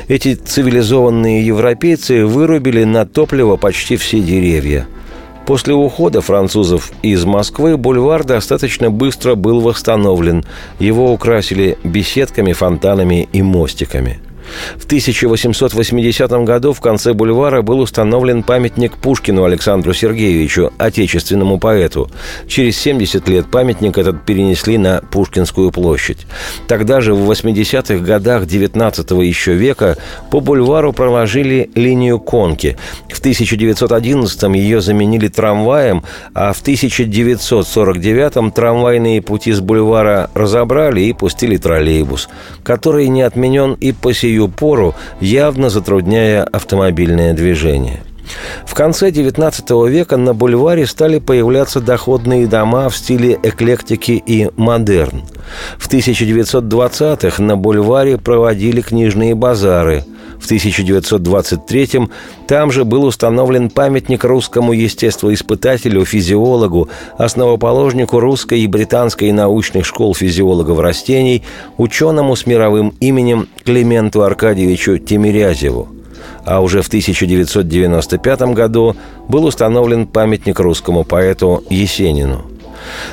Эти 0.08 0.36
цивилизованные 0.36 1.46
европейцы 1.46 2.26
вырубили 2.26 2.84
на 2.84 3.06
топливо 3.06 3.56
почти 3.56 3.96
все 3.96 4.20
деревья– 4.20 4.88
После 5.52 5.74
ухода 5.74 6.22
французов 6.22 6.94
из 7.02 7.26
Москвы 7.26 7.76
бульвар 7.76 8.24
достаточно 8.24 8.90
быстро 8.90 9.36
был 9.36 9.60
восстановлен. 9.60 10.46
Его 10.80 11.12
украсили 11.12 11.78
беседками, 11.84 12.54
фонтанами 12.54 13.28
и 13.34 13.42
мостиками– 13.42 14.22
в 14.78 14.86
1880 14.86 16.32
году 16.44 16.74
в 16.74 16.82
конце 16.82 17.14
бульвара 17.14 17.62
был 17.62 17.80
установлен 17.80 18.44
памятник 18.44 18.98
Пушкину 18.98 19.44
Александру 19.44 19.94
Сергеевичу, 19.94 20.72
отечественному 20.78 21.60
поэту. 21.60 22.10
Через 22.48 22.78
70 22.78 23.28
лет 23.28 23.50
памятник 23.50 23.98
этот 23.98 24.26
перенесли 24.26 24.78
на 24.78 25.02
Пушкинскую 25.12 25.72
площадь. 25.72 26.26
Тогда 26.68 27.02
же, 27.02 27.14
в 27.14 27.30
80-х 27.30 28.04
годах 28.04 28.46
19 28.46 29.12
еще 29.12 29.54
века, 29.54 29.98
по 30.30 30.40
бульвару 30.40 30.94
проложили 30.94 31.70
линию 31.76 32.20
конки. 32.20 32.78
В 33.10 33.20
1911 33.20 34.44
ее 34.56 34.82
заменили 34.82 35.28
трамваем, 35.28 36.04
а 36.34 36.54
в 36.54 36.62
1949 36.62 38.54
трамвайные 38.54 39.22
пути 39.22 39.52
с 39.52 39.60
бульвара 39.60 40.30
разобрали 40.34 41.02
и 41.02 41.14
пустили 41.14 41.58
троллейбус, 41.58 42.30
который 42.64 43.08
не 43.08 43.22
отменен 43.22 43.74
и 43.74 43.92
по 43.92 44.14
сию 44.14 44.41
сию 44.42 44.48
пору, 44.48 44.96
явно 45.20 45.70
затрудняя 45.70 46.44
автомобильное 46.44 47.34
движение. 47.34 48.02
В 48.66 48.74
конце 48.74 49.10
XIX 49.10 49.90
века 49.90 50.18
на 50.18 50.34
бульваре 50.34 50.86
стали 50.86 51.20
появляться 51.20 51.82
доходные 51.82 52.48
дома 52.48 52.88
в 52.90 52.96
стиле 52.96 53.38
эклектики 53.44 54.24
и 54.26 54.50
модерн. 54.56 55.24
В 55.78 55.90
1920-х 55.90 57.44
на 57.44 57.58
бульваре 57.58 58.18
проводили 58.18 58.82
книжные 58.82 59.36
базары– 59.36 60.06
в 60.42 60.52
1923-м 60.52 62.10
там 62.48 62.72
же 62.72 62.84
был 62.84 63.06
установлен 63.06 63.70
памятник 63.70 64.24
русскому 64.24 64.74
естествоиспытателю, 64.74 66.04
физиологу, 66.04 66.90
основоположнику 67.18 68.20
русской 68.20 68.62
и 68.62 68.68
британской 68.68 69.32
научных 69.32 69.86
школ 69.86 70.16
физиологов 70.16 70.80
растений, 70.80 71.44
ученому 71.78 72.36
с 72.36 72.46
мировым 72.46 72.94
именем 73.00 73.48
Клименту 73.64 74.24
Аркадьевичу 74.24 74.98
Тимирязеву. 74.98 75.90
А 76.44 76.60
уже 76.62 76.82
в 76.82 76.88
1995 76.88 78.42
году 78.54 78.96
был 79.28 79.46
установлен 79.46 80.08
памятник 80.08 80.60
русскому 80.60 81.04
поэту 81.04 81.64
Есенину– 81.70 82.46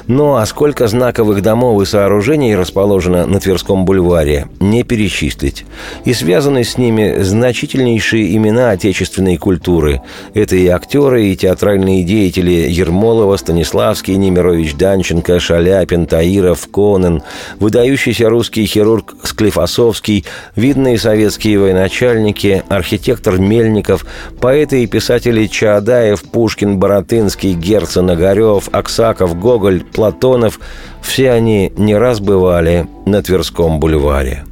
ну 0.07 0.37
а 0.37 0.46
сколько 0.46 0.88
знаковых 0.88 1.42
домов 1.42 1.83
и 1.83 1.87
сооружений 1.87 2.54
расположено 2.54 3.26
на 3.26 3.40
Тверском 3.40 3.85
бульваре, 3.85 4.48
не 4.61 4.83
перечислить. 4.83 5.64
И 6.04 6.14
связаны 6.14 6.64
с 6.64 6.78
ними 6.78 7.22
значительнейшие 7.22 8.37
имена 8.37 8.70
отечественной 8.70 9.37
культуры. 9.37 10.02
Это 10.35 10.57
и 10.57 10.66
актеры, 10.68 11.26
и 11.26 11.37
театральные 11.37 12.04
деятели 12.04 12.68
Ермолова, 12.68 13.37
Станиславский, 13.37 14.16
Немирович 14.16 14.74
Данченко, 14.74 15.40
Шаляпин, 15.40 16.07
Таиров, 16.07 16.68
Конен, 16.70 17.22
выдающийся 17.59 18.28
русский 18.28 18.66
хирург 18.66 19.14
Склифосовский, 19.22 20.24
видные 20.57 20.98
советские 20.98 21.59
военачальники, 21.59 22.62
архитектор 22.68 23.38
Мельников, 23.38 24.07
поэты 24.40 24.83
и 24.83 24.87
писатели 24.87 25.46
Чаадаев, 25.46 26.22
Пушкин, 26.22 26.78
Боротынский, 26.78 27.54
Герцен, 27.54 28.11
Огарев, 28.11 28.68
Аксаков, 28.72 29.38
Гоголь, 29.38 29.58
Гоголь, 29.59 29.83
Платонов, 29.83 30.61
все 31.03 31.33
они 31.33 31.73
не 31.77 31.97
раз 31.97 32.21
бывали 32.21 32.87
на 33.07 33.23
Тверском 33.23 33.81
бульваре. 33.81 34.44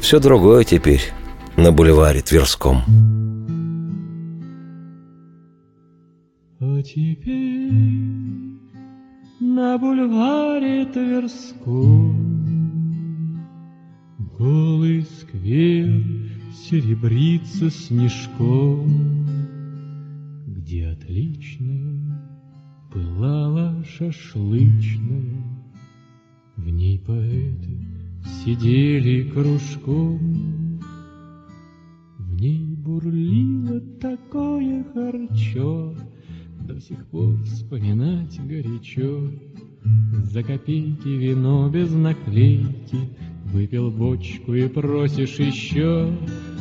Все 0.00 0.20
другое 0.20 0.64
теперь 0.64 1.02
на 1.58 1.70
бульваре 1.70 2.22
Тверском. 2.22 2.82
А 6.60 6.82
теперь 6.82 7.72
на 9.38 9.76
бульваре 9.76 10.86
Тверском 10.86 12.16
Голый 14.38 15.06
сквер 15.20 16.04
серебрится 16.54 17.70
снежком, 17.70 19.26
Где 20.46 20.88
отличная 20.88 21.91
Пылала 22.92 23.82
шашлычная, 23.84 25.42
В 26.56 26.68
ней 26.68 26.98
поэты 26.98 27.86
сидели 28.44 29.30
кружком. 29.30 30.78
В 32.18 32.34
ней 32.38 32.76
бурлило 32.76 33.80
такое 33.98 34.84
харчо, 34.92 35.94
До 36.60 36.78
сих 36.82 37.06
пор 37.06 37.34
вспоминать 37.44 38.38
горячо. 38.46 39.30
За 40.24 40.42
копейки 40.42 41.08
вино 41.08 41.70
без 41.70 41.90
наклейки, 41.92 43.08
Выпил 43.46 43.90
бочку 43.90 44.52
и 44.52 44.68
просишь 44.68 45.38
еще, 45.38 46.14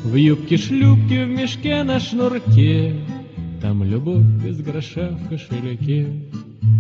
В 0.06 0.16
юбке-шлюпке 0.16 1.26
в 1.26 1.30
мешке 1.30 1.84
на 1.84 2.00
шнурке, 2.00 2.96
там 3.62 3.84
любовь 3.84 4.24
без 4.44 4.60
гроша 4.60 5.10
в 5.10 5.30
кошельке, 5.30 6.08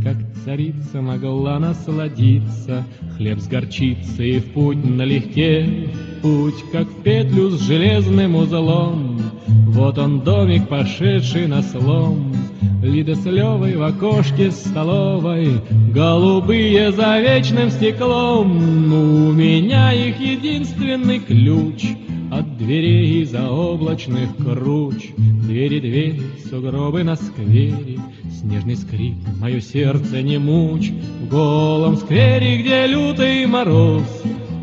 Как 0.04 0.16
царица 0.44 1.02
могла 1.02 1.60
насладиться, 1.60 2.84
Хлеб 3.16 3.40
с 3.40 3.48
горчицей 3.48 4.40
в 4.40 4.54
путь 4.54 4.84
налегке, 4.84 5.90
Путь, 6.24 6.64
как 6.72 6.88
в 6.88 7.04
петлю 7.04 7.52
с 7.52 7.62
железным 7.62 8.36
узлом, 8.36 9.22
Вот 9.68 10.00
он 10.00 10.22
домик, 10.22 10.68
пошедший 10.68 11.48
на 11.48 11.62
слом, 11.62 12.34
Лида 12.82 13.14
с 13.16 13.26
Левой 13.26 13.78
в 13.78 13.84
окошке 13.84 14.50
столовой, 14.50 15.62
Голубые 15.94 16.92
за 16.92 17.20
вечным 17.20 17.70
стеклом, 17.70 18.92
У 18.92 19.32
меня 19.32 19.94
их 19.94 20.20
единственный 20.20 21.20
ключ— 21.20 21.84
от 22.32 22.58
дверей 22.58 23.26
заоблачных 23.26 24.36
круч, 24.38 25.10
Двери, 25.18 25.80
двери, 25.80 26.22
сугробы 26.50 27.04
на 27.04 27.18
сквере, 27.18 28.00
Снежный 28.40 28.78
скрип, 28.78 29.18
мое 29.40 29.60
сердце 29.60 30.22
не 30.22 30.38
мучь, 30.38 30.90
В 30.90 31.30
голом 31.30 31.98
сквере, 31.98 32.62
где 32.62 32.88
лютый 32.88 33.46
мороз, 33.46 34.04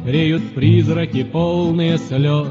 Реют 0.06 0.54
призраки, 0.54 1.22
полные 1.22 1.98
слез, 1.98 2.48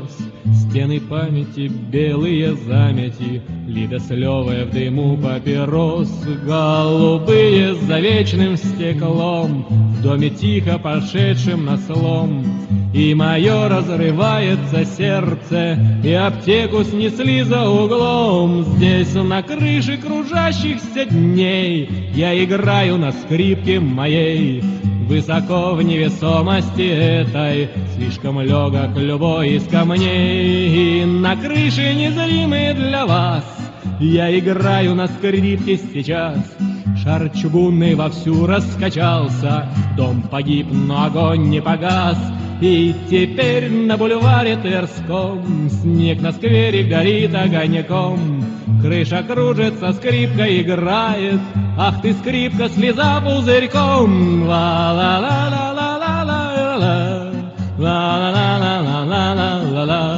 Стены 0.70 1.00
памяти, 1.00 1.72
белые 1.90 2.54
замети, 2.54 3.42
Лида 3.68 4.00
слевая 4.00 4.66
в 4.66 4.72
дыму 4.72 5.18
папирос, 5.18 6.10
Голубые 6.46 7.74
за 7.74 8.00
вечным 8.00 8.58
стеклом, 8.58 9.66
В 9.70 10.02
доме 10.02 10.30
тихо 10.30 10.78
пошедшим 10.78 11.66
на 11.66 11.78
слом, 11.78 12.44
И 12.94 13.14
мое 13.14 13.70
разрывается 13.70 14.84
сердце, 14.84 15.80
И 16.04 16.12
аптеку 16.12 16.84
снесли 16.84 17.44
за 17.44 17.68
углом. 17.70 18.64
Здесь 18.64 19.14
на 19.14 19.42
крыше 19.42 19.98
кружащихся 19.98 21.06
дней 21.06 21.90
Я 22.14 22.44
играю 22.44 22.98
на 22.98 23.14
скрипке 23.14 23.80
моей, 23.80 24.62
Высоко 25.08 25.74
в 25.74 25.82
невесомости 25.82 26.82
этой 26.82 27.70
Слишком 27.96 28.42
легок 28.42 28.98
любой 28.98 29.52
из 29.52 29.68
камней. 29.68 31.06
На 31.06 31.38
крыше 31.38 31.94
незримый 31.94 32.74
для 32.74 33.06
вас. 33.06 33.46
Я 34.02 34.38
играю 34.38 34.96
на 34.96 35.08
скрипке 35.08 35.78
сейчас. 35.78 36.38
Шар 37.02 37.30
чугунный 37.30 37.96
вовсю 37.96 38.46
раскачался. 38.46 39.70
Дом 39.96 40.24
погиб, 40.24 40.68
но 40.72 41.06
огонь 41.06 41.50
не 41.50 41.62
погас 41.62 42.18
И 42.60 42.96
теперь 43.10 43.70
на 43.70 43.98
бульваре 43.98 44.58
Тверском 44.58 45.70
Снег 45.70 46.22
на 46.22 46.32
сквере 46.32 46.84
горит 46.84 47.36
огоньком. 47.36 48.44
Крыша 48.82 49.22
кружится, 49.24 49.94
скрипка 49.94 50.46
играет 50.62 51.40
Ах 51.78 52.02
ты, 52.02 52.14
скрипка, 52.14 52.70
слеза 52.70 53.22
пузырьком. 53.22 54.48
Ла-ла-ла-ла-ла-ла-ла-ла 54.48 57.32
Ла-ла-ла-ла-ла-ла-ла-ла 57.78 60.17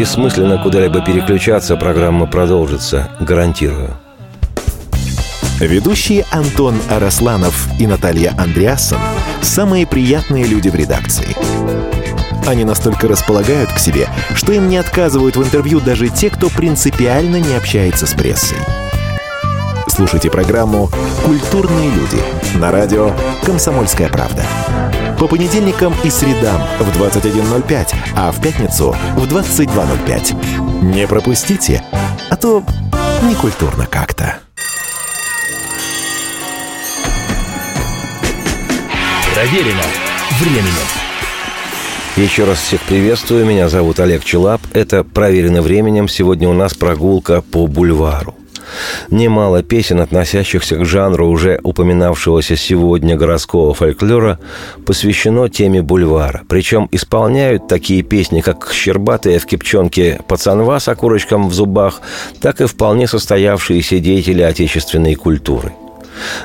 Бессмысленно 0.00 0.56
куда-либо 0.56 1.04
переключаться, 1.04 1.76
программа 1.76 2.26
продолжится, 2.26 3.10
гарантирую. 3.20 3.98
Ведущие 5.60 6.24
Антон 6.30 6.76
Арасланов 6.88 7.68
и 7.78 7.86
Наталья 7.86 8.32
Андреасон– 8.38 8.98
самые 9.42 9.86
приятные 9.86 10.44
люди 10.44 10.70
в 10.70 10.74
редакции. 10.74 11.36
Они 12.48 12.64
настолько 12.64 13.08
располагают 13.08 13.70
к 13.74 13.78
себе, 13.78 14.08
что 14.34 14.54
им 14.54 14.70
не 14.70 14.78
отказывают 14.78 15.36
в 15.36 15.44
интервью 15.44 15.80
даже 15.80 16.08
те, 16.08 16.30
кто 16.30 16.48
принципиально 16.48 17.36
не 17.36 17.54
общается 17.54 18.06
с 18.06 18.14
прессой. 18.14 18.56
Слушайте 19.86 20.30
программу 20.30 20.88
«Культурные 21.26 21.90
люди» 21.90 22.22
на 22.58 22.70
радио 22.70 23.12
«Комсомольская 23.44 24.08
правда». 24.08 24.46
По 25.20 25.28
понедельникам 25.28 25.92
и 26.02 26.08
средам 26.08 26.58
в 26.78 26.98
21.05, 26.98 27.94
а 28.16 28.32
в 28.32 28.40
пятницу 28.40 28.96
в 29.16 29.24
22.05. 29.26 30.82
Не 30.82 31.06
пропустите, 31.06 31.84
а 32.30 32.36
то 32.36 32.64
некультурно 33.28 33.86
как-то. 33.86 34.38
Проверено 39.34 39.82
временем. 40.40 40.72
Еще 42.16 42.44
раз 42.44 42.58
всех 42.58 42.80
приветствую. 42.80 43.44
Меня 43.44 43.68
зовут 43.68 44.00
Олег 44.00 44.24
Челап. 44.24 44.62
Это 44.72 45.04
«Проверено 45.04 45.60
временем». 45.60 46.08
Сегодня 46.08 46.48
у 46.48 46.54
нас 46.54 46.72
прогулка 46.72 47.42
по 47.42 47.66
бульвару. 47.66 48.39
Немало 49.10 49.64
песен, 49.64 50.00
относящихся 50.00 50.76
к 50.76 50.84
жанру 50.84 51.28
уже 51.28 51.58
упоминавшегося 51.64 52.56
сегодня 52.56 53.16
городского 53.16 53.74
фольклора, 53.74 54.38
посвящено 54.86 55.48
теме 55.48 55.82
бульвара. 55.82 56.42
Причем 56.48 56.88
исполняют 56.92 57.66
такие 57.66 58.02
песни, 58.02 58.40
как 58.40 58.70
«Щербатая 58.72 59.40
в 59.40 59.46
кипчонке 59.46 60.20
пацанва 60.28 60.78
с 60.78 60.86
окурочком 60.86 61.48
в 61.48 61.54
зубах», 61.54 62.02
так 62.40 62.60
и 62.60 62.66
вполне 62.66 63.08
состоявшиеся 63.08 63.98
деятели 63.98 64.42
отечественной 64.42 65.16
культуры– 65.16 65.72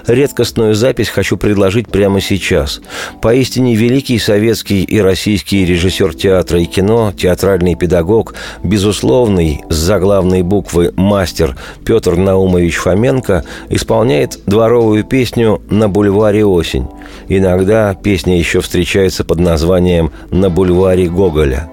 Редкостную 0.07 0.75
запись 0.75 1.09
хочу 1.09 1.38
предложить 1.38 1.88
прямо 1.88 2.21
сейчас. 2.21 2.81
Поистине 3.21 3.75
великий 3.75 4.19
советский 4.19 4.83
и 4.83 4.99
российский 4.99 5.65
режиссер 5.65 6.13
театра 6.15 6.59
и 6.59 6.65
кино, 6.65 7.13
театральный 7.15 7.75
педагог, 7.75 8.35
безусловный 8.63 9.61
с 9.69 9.75
заглавной 9.75 10.41
буквы 10.41 10.93
«мастер» 10.95 11.55
Петр 11.85 12.15
Наумович 12.15 12.75
Фоменко 12.77 13.43
исполняет 13.69 14.39
дворовую 14.45 15.03
песню 15.03 15.61
«На 15.69 15.89
бульваре 15.89 16.45
осень». 16.45 16.88
Иногда 17.27 17.93
песня 17.93 18.38
еще 18.38 18.61
встречается 18.61 19.23
под 19.23 19.39
названием 19.39 20.11
«На 20.31 20.49
бульваре 20.49 21.07
Гоголя». 21.07 21.69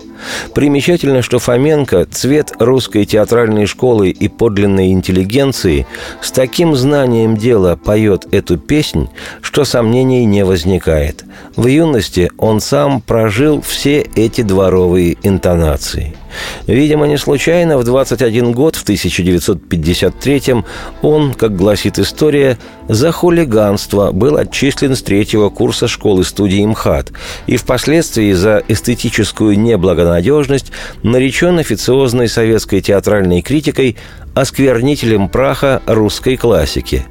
Примечательно, 0.54 1.22
что 1.22 1.38
Фоменко, 1.38 2.06
цвет 2.06 2.52
русской 2.58 3.04
театральной 3.04 3.66
школы 3.66 4.10
и 4.10 4.28
подлинной 4.28 4.92
интеллигенции, 4.92 5.86
с 6.20 6.30
таким 6.30 6.74
знанием 6.74 7.36
дела 7.36 7.76
поет 7.76 8.26
эту 8.32 8.58
песнь, 8.58 9.08
что 9.40 9.64
сомнений 9.64 10.24
не 10.24 10.44
возникает. 10.44 11.24
В 11.56 11.66
юности 11.66 12.30
он 12.38 12.60
сам 12.60 13.00
прожил 13.00 13.60
все 13.60 14.00
эти 14.14 14.42
дворовые 14.42 15.16
интонации– 15.22 16.14
Видимо, 16.66 17.06
не 17.06 17.16
случайно 17.18 17.78
в 17.78 17.84
21 17.84 18.52
год, 18.52 18.76
в 18.76 18.84
1953-м, 18.84 20.64
он, 21.02 21.34
как 21.34 21.56
гласит 21.56 21.98
история, 21.98 22.58
за 22.88 23.12
хулиганство 23.12 24.12
был 24.12 24.36
отчислен 24.36 24.96
с 24.96 25.02
третьего 25.02 25.48
курса 25.48 25.88
школы-студии 25.88 26.64
МХАТ 26.64 27.12
и 27.46 27.56
впоследствии 27.56 28.32
за 28.32 28.62
эстетическую 28.68 29.58
неблагонадежность 29.58 30.72
наречен 31.02 31.58
официозной 31.58 32.28
советской 32.28 32.80
театральной 32.80 33.42
критикой 33.42 33.96
осквернителем 34.34 35.28
праха 35.28 35.82
русской 35.86 36.36
классики. 36.36 37.06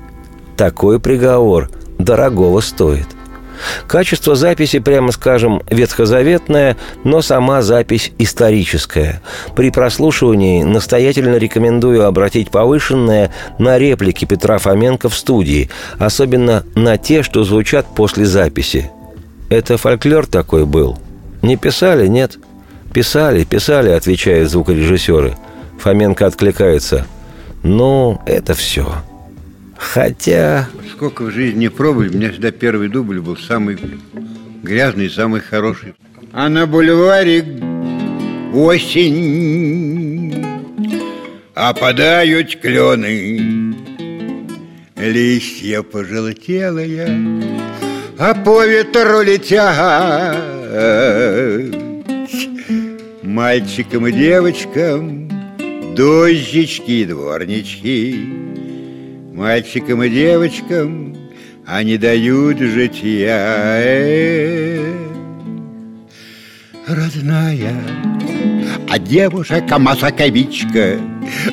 Такой 0.57 0.99
приговор 0.99 1.69
дорогого 1.97 2.61
стоит– 2.61 3.07
Качество 3.87 4.35
записи, 4.35 4.79
прямо 4.79 5.11
скажем, 5.11 5.61
ветхозаветное, 5.69 6.77
но 7.03 7.21
сама 7.21 7.61
запись 7.61 8.11
историческая. 8.17 9.21
При 9.55 9.69
прослушивании 9.69 10.63
настоятельно 10.63 11.35
рекомендую 11.35 12.05
обратить 12.05 12.51
повышенное 12.51 13.31
на 13.59 13.77
реплики 13.77 14.25
Петра 14.25 14.57
Фоменко 14.57 15.09
в 15.09 15.15
студии, 15.15 15.69
особенно 15.99 16.63
на 16.75 16.97
те, 16.97 17.23
что 17.23 17.43
звучат 17.43 17.85
после 17.95 18.25
записи. 18.25 18.91
Это 19.49 19.77
фольклор 19.77 20.25
такой 20.25 20.65
был? 20.65 20.97
Не 21.41 21.57
писали, 21.57 22.07
нет? 22.07 22.37
Писали, 22.93 23.43
писали, 23.43 23.89
отвечают 23.89 24.49
звукорежиссеры. 24.49 25.35
Фоменко 25.79 26.25
откликается. 26.25 27.05
Ну, 27.63 28.21
это 28.25 28.53
все. 28.53 28.87
Хотя... 29.81 30.69
Сколько 30.91 31.23
в 31.23 31.31
жизни 31.31 31.67
пробовали, 31.67 32.09
у 32.09 32.13
меня 32.13 32.29
всегда 32.29 32.51
первый 32.51 32.87
дубль 32.87 33.19
был 33.19 33.35
самый 33.35 33.79
грязный, 34.61 35.09
самый 35.09 35.41
хороший. 35.41 35.95
А 36.31 36.47
на 36.49 36.67
бульваре 36.67 37.43
осень, 38.53 40.45
опадают 41.55 42.55
клены, 42.57 43.75
листья 44.97 45.81
пожелтелые, 45.81 47.43
а 48.19 48.35
по 48.35 48.63
ветру 48.65 49.23
летят. 49.23 50.37
Мальчикам 53.23 54.07
и 54.07 54.11
девочкам 54.11 55.27
дождички 55.95 57.03
дворнички 57.05 58.41
Мальчикам 59.31 60.03
и 60.03 60.09
девочкам 60.09 61.15
они 61.65 61.97
дают 61.97 62.59
житья. 62.59 63.33
Родная, 66.85 67.73
а 68.89 68.99
девушка 68.99 69.79
Масаковичка, 69.79 70.99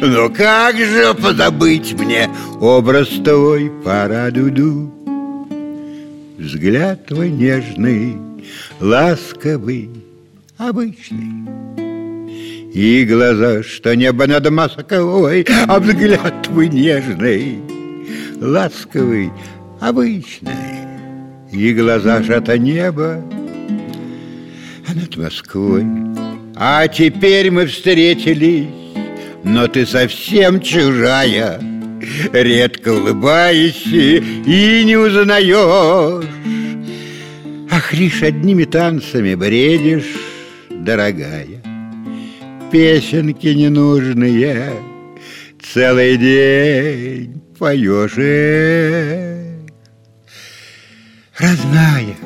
Ну 0.01 0.29
как 0.31 0.77
же 0.77 1.15
позабыть 1.15 1.93
мне 1.93 2.29
образ 2.61 3.09
твой 3.25 3.71
парадуду? 3.85 4.93
Взгляд 6.37 7.07
твой 7.07 7.31
нежный, 7.31 8.17
ласковый, 8.81 9.91
обычный 10.57 11.88
И 12.73 13.05
глаза, 13.05 13.63
что 13.63 13.97
небо 13.97 14.27
над 14.27 14.49
Москвой, 14.51 15.47
А 15.67 15.81
взгляд 15.81 16.43
твой 16.43 16.69
нежный, 16.69 17.59
ласковый, 18.41 19.31
обычный, 19.81 20.53
И 21.51 21.73
глаза 21.73 22.23
ж 22.23 22.31
это 22.31 22.59
небо 22.59 23.23
над 24.95 25.17
Москвой. 25.17 25.87
А 26.57 26.87
теперь 26.89 27.51
мы 27.51 27.67
встретились, 27.67 28.67
но 29.45 29.67
ты 29.67 29.87
совсем 29.87 30.61
чужая, 30.61 31.61
Редко 32.33 32.91
улыбаешься 32.91 33.97
и 33.97 34.85
не 34.85 34.97
узнаешь. 34.97 36.25
Ах, 37.71 37.93
лишь 37.93 38.23
одними 38.23 38.65
танцами 38.65 39.35
бредишь, 39.35 40.17
дорогая. 40.71 41.68
Песенки 42.71 43.49
ненужные. 43.49 44.73
Целый 45.73 46.17
день 46.19 47.41
поешь. 47.59 48.13
Родная, 51.39 52.17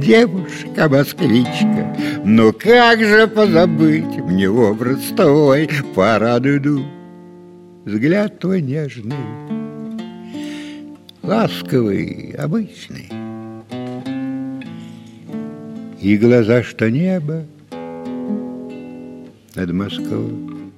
девушка-москвичка, 0.00 1.96
Ну 2.24 2.52
как 2.52 3.00
же 3.00 3.26
позабыть 3.26 4.18
мне 4.18 4.48
образ 4.48 5.00
твой? 5.16 5.68
По 5.94 6.18
раду 6.18 6.84
взгляд 7.84 8.38
твой 8.38 8.62
нежный 8.62 9.16
Ласковый, 11.22 12.34
обычный. 12.38 13.10
И 16.00 16.16
глаза, 16.16 16.62
что 16.62 16.90
небо 16.90 17.44
над 19.54 19.72
Москвой 19.72 20.70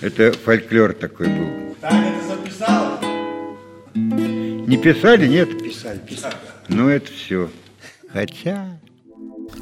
Это 0.00 0.32
фольклор 0.32 0.92
такой 0.92 1.28
был. 1.28 1.76
Таня, 1.80 2.12
ты 2.20 2.26
записал? 2.26 3.00
Не 3.94 4.76
писали, 4.76 5.26
нет? 5.26 5.62
Писали, 5.62 5.98
писали. 5.98 6.34
Ну, 6.68 6.88
это 6.88 7.10
все. 7.10 7.50
Хотя... 8.12 8.78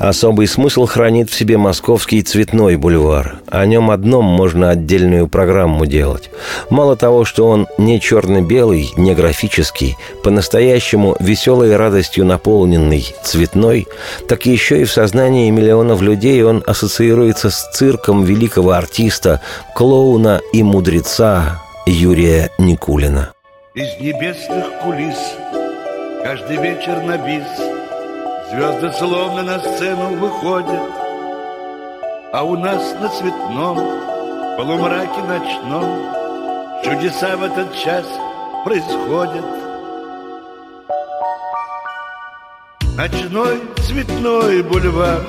Особый 0.02 0.48
смысл 0.48 0.86
хранит 0.86 1.30
в 1.30 1.34
себе 1.38 1.58
московский 1.58 2.22
цветной 2.22 2.74
бульвар. 2.74 3.36
О 3.48 3.64
нем 3.64 3.88
одном 3.88 4.24
можно 4.24 4.70
отдельную 4.70 5.28
программу 5.28 5.86
делать. 5.86 6.28
Мало 6.70 6.96
того, 6.96 7.24
что 7.24 7.46
он 7.46 7.68
не 7.78 8.00
черно-белый, 8.00 8.90
не 8.96 9.14
графический, 9.14 9.96
по-настоящему 10.24 11.14
веселой 11.20 11.76
радостью 11.76 12.24
наполненный, 12.24 13.14
цветной, 13.22 13.86
так 14.26 14.44
еще 14.44 14.80
и 14.80 14.84
в 14.86 14.90
сознании 14.90 15.48
миллионов 15.50 16.02
людей 16.02 16.42
он 16.42 16.64
ассоциируется 16.66 17.50
с 17.50 17.70
цирком 17.70 18.24
великого 18.24 18.72
артиста, 18.72 19.40
клоуна 19.76 20.40
и 20.52 20.64
мудреца 20.64 21.62
Юрия 21.86 22.50
Никулина. 22.58 23.34
Из 23.76 24.00
небесных 24.00 24.64
кулис 24.82 25.16
каждый 26.24 26.56
вечер 26.56 27.00
на 27.04 27.18
бис 27.18 27.81
Звезды 28.52 28.92
словно 28.92 29.42
на 29.42 29.58
сцену 29.60 30.14
выходят 30.16 30.92
А 32.34 32.42
у 32.44 32.54
нас 32.54 32.92
на 33.00 33.08
цветном 33.08 33.78
полумраке 34.58 35.22
ночном 35.22 36.12
Чудеса 36.84 37.38
в 37.38 37.44
этот 37.44 37.74
час 37.74 38.04
происходят. 38.62 39.44
Ночной 42.94 43.62
цветной 43.86 44.62
бульвар 44.64 45.24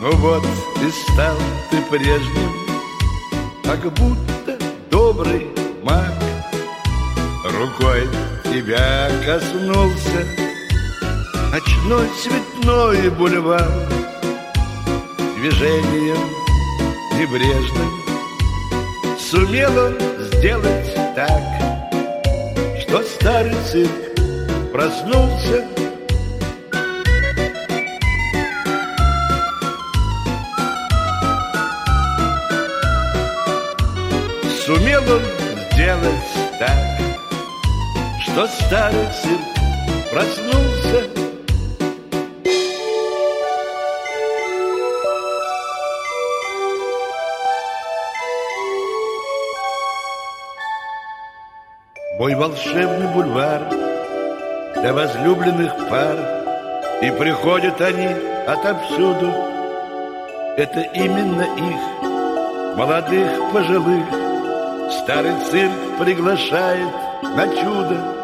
Ну 0.00 0.12
вот 0.18 0.44
и 0.80 0.90
стал 0.92 1.36
ты 1.72 1.82
прежним 1.90 2.52
Как 3.64 3.80
будто 3.94 4.56
добрый 4.88 5.48
маг. 5.82 6.12
Рукой 7.44 8.08
тебя 8.44 9.10
коснулся 9.26 10.47
Ночной 11.50 12.06
цветной 12.22 13.08
бульвар 13.08 13.66
Движением 15.36 16.18
небрежным. 17.14 17.90
Сумел 19.18 19.70
он 19.78 19.98
сделать 20.30 20.94
так 21.16 21.42
Что 22.82 23.02
старый 23.02 23.56
цирк 23.70 23.90
проснулся. 24.72 25.66
Сумел 34.66 35.02
он 35.10 35.22
сделать 35.72 36.14
так 36.58 37.00
Что 38.22 38.46
старый 38.46 39.08
цирк 39.22 39.58
проснулся 40.12 41.17
Мой 52.18 52.34
волшебный 52.34 53.06
бульвар 53.14 53.62
Для 54.74 54.92
возлюбленных 54.92 55.72
пар. 55.88 56.16
И 57.00 57.12
приходят 57.12 57.80
они 57.80 58.08
отовсюду. 58.44 59.32
Это 60.56 60.80
именно 60.94 61.42
их 61.42 62.76
Молодых, 62.76 63.52
пожилых. 63.52 64.04
Старый 64.90 65.32
цирк 65.48 65.72
приглашает 66.00 66.88
на 67.22 67.46
чудо. 67.54 68.14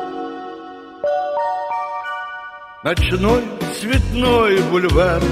Ночной 2.83 3.45
цветной 3.79 4.61
бульвар. 4.73 5.23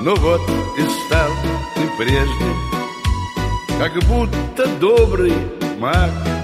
Ну 0.00 0.16
вот 0.16 0.40
и 0.78 0.82
стал 0.82 1.30
ты 1.74 1.82
прежним 1.98 2.56
Как 3.78 3.92
будто 4.04 4.66
добрый 4.80 5.34
маг 5.78 6.37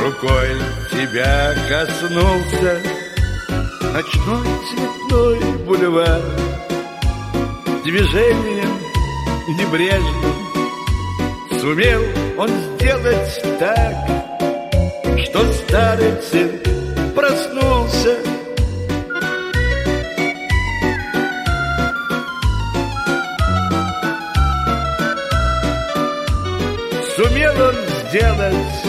Рукой 0.00 0.48
тебя 0.92 1.54
коснулся. 1.68 2.80
Ночной 3.92 4.46
цветной 4.68 5.40
бульвар 5.66 6.22
Движением 7.84 8.78
небрежным 9.58 10.34
Сумел 11.60 12.02
он 12.38 12.48
сделать 12.48 13.42
так 13.58 13.94
Что 15.18 15.52
старый 15.52 16.12
цирк 16.22 16.62
проснулся. 17.14 18.16
Сумел 27.16 27.66
он 27.66 27.74
сделать 28.08 28.79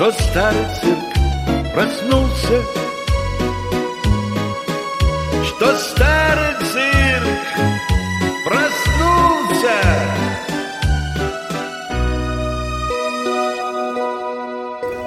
что 0.00 0.12
старый 0.12 0.64
цирк 0.80 1.74
проснулся, 1.74 2.62
что 5.44 5.76
старый 5.76 6.54
цирк 6.72 7.38
проснулся. 8.46 9.76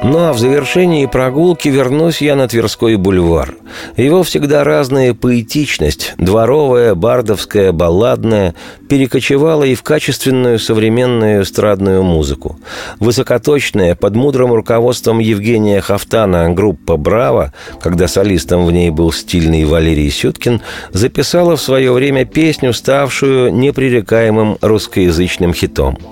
Ну 0.03 0.19
а 0.19 0.31
в 0.31 0.37
завершении 0.37 1.07
прогулки 1.07 1.69
вернусь 1.69 2.21
я 2.21 2.35
на 2.35 2.47
Тверской 2.47 2.95
бульвар. 2.95 3.62
Его 3.97 4.23
всегда 4.23 4.63
разная 4.63 5.13
поэтичность, 5.13 6.13
дворовая, 6.17 6.95
бардовская, 6.95 7.71
балладная, 7.71 8.55
перекочевала 8.89 9.63
и 9.63 9.75
в 9.75 9.83
качественную 9.83 10.59
современную 10.59 11.43
эстрадную 11.43 12.03
музыку. 12.03 12.59
Высокоточная, 12.99 13.95
под 13.95 14.15
мудрым 14.15 14.53
руководством 14.53 15.19
Евгения 15.19 15.81
Хафтана 15.81 16.49
группа 16.51 16.97
«Браво», 16.97 17.53
когда 17.81 18.07
солистом 18.07 18.65
в 18.65 18.71
ней 18.71 18.89
был 18.89 19.11
стильный 19.11 19.65
Валерий 19.65 20.11
Сюткин, 20.11 20.61
записала 20.91 21.55
в 21.55 21.61
свое 21.61 21.91
время 21.91 22.25
песню, 22.25 22.73
ставшую 22.73 23.53
непререкаемым 23.53 24.57
русскоязычным 24.61 25.53
хитом– 25.53 25.97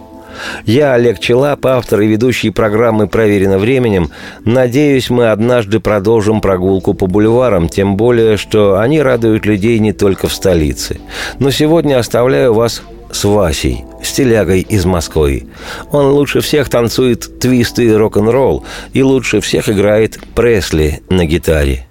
я, 0.65 0.93
Олег 0.93 1.19
Челап, 1.19 1.65
автор 1.65 2.01
и 2.01 2.07
ведущий 2.07 2.49
программы 2.49 3.07
«Проверено 3.07 3.57
временем». 3.57 4.09
Надеюсь, 4.45 5.09
мы 5.09 5.29
однажды 5.31 5.79
продолжим 5.79 6.41
прогулку 6.41 6.93
по 6.93 7.07
бульварам, 7.07 7.69
тем 7.69 7.97
более, 7.97 8.37
что 8.37 8.79
они 8.79 9.01
радуют 9.01 9.45
людей 9.45 9.79
не 9.79 9.93
только 9.93 10.27
в 10.27 10.33
столице. 10.33 10.99
Но 11.39 11.51
сегодня 11.51 11.99
оставляю 11.99 12.53
вас 12.53 12.81
с 13.11 13.23
Васей, 13.25 13.85
стилягой 14.03 14.61
из 14.61 14.85
Москвы. 14.85 15.47
Он 15.91 16.11
лучше 16.11 16.41
всех 16.41 16.69
танцует 16.69 17.39
твисты 17.39 17.85
и 17.85 17.91
рок-н-ролл, 17.91 18.63
и 18.93 19.03
лучше 19.03 19.41
всех 19.41 19.69
играет 19.69 20.19
Пресли 20.35 21.01
на 21.09 21.25
гитаре. 21.25 21.87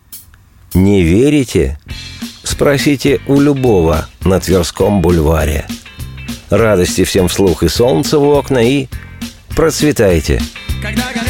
Не 0.75 1.03
верите? 1.03 1.79
Спросите 2.43 3.21
у 3.27 3.41
любого 3.41 4.07
на 4.25 4.41
Тверском 4.41 5.03
бульваре 5.03 5.67
радости 6.51 7.05
всем 7.05 7.29
вслух 7.29 7.63
и 7.63 7.69
солнца 7.69 8.19
в 8.19 8.25
окна, 8.25 8.59
и 8.59 8.89
процветайте. 9.55 10.43
Когда 10.83 11.05
горят 11.13 11.30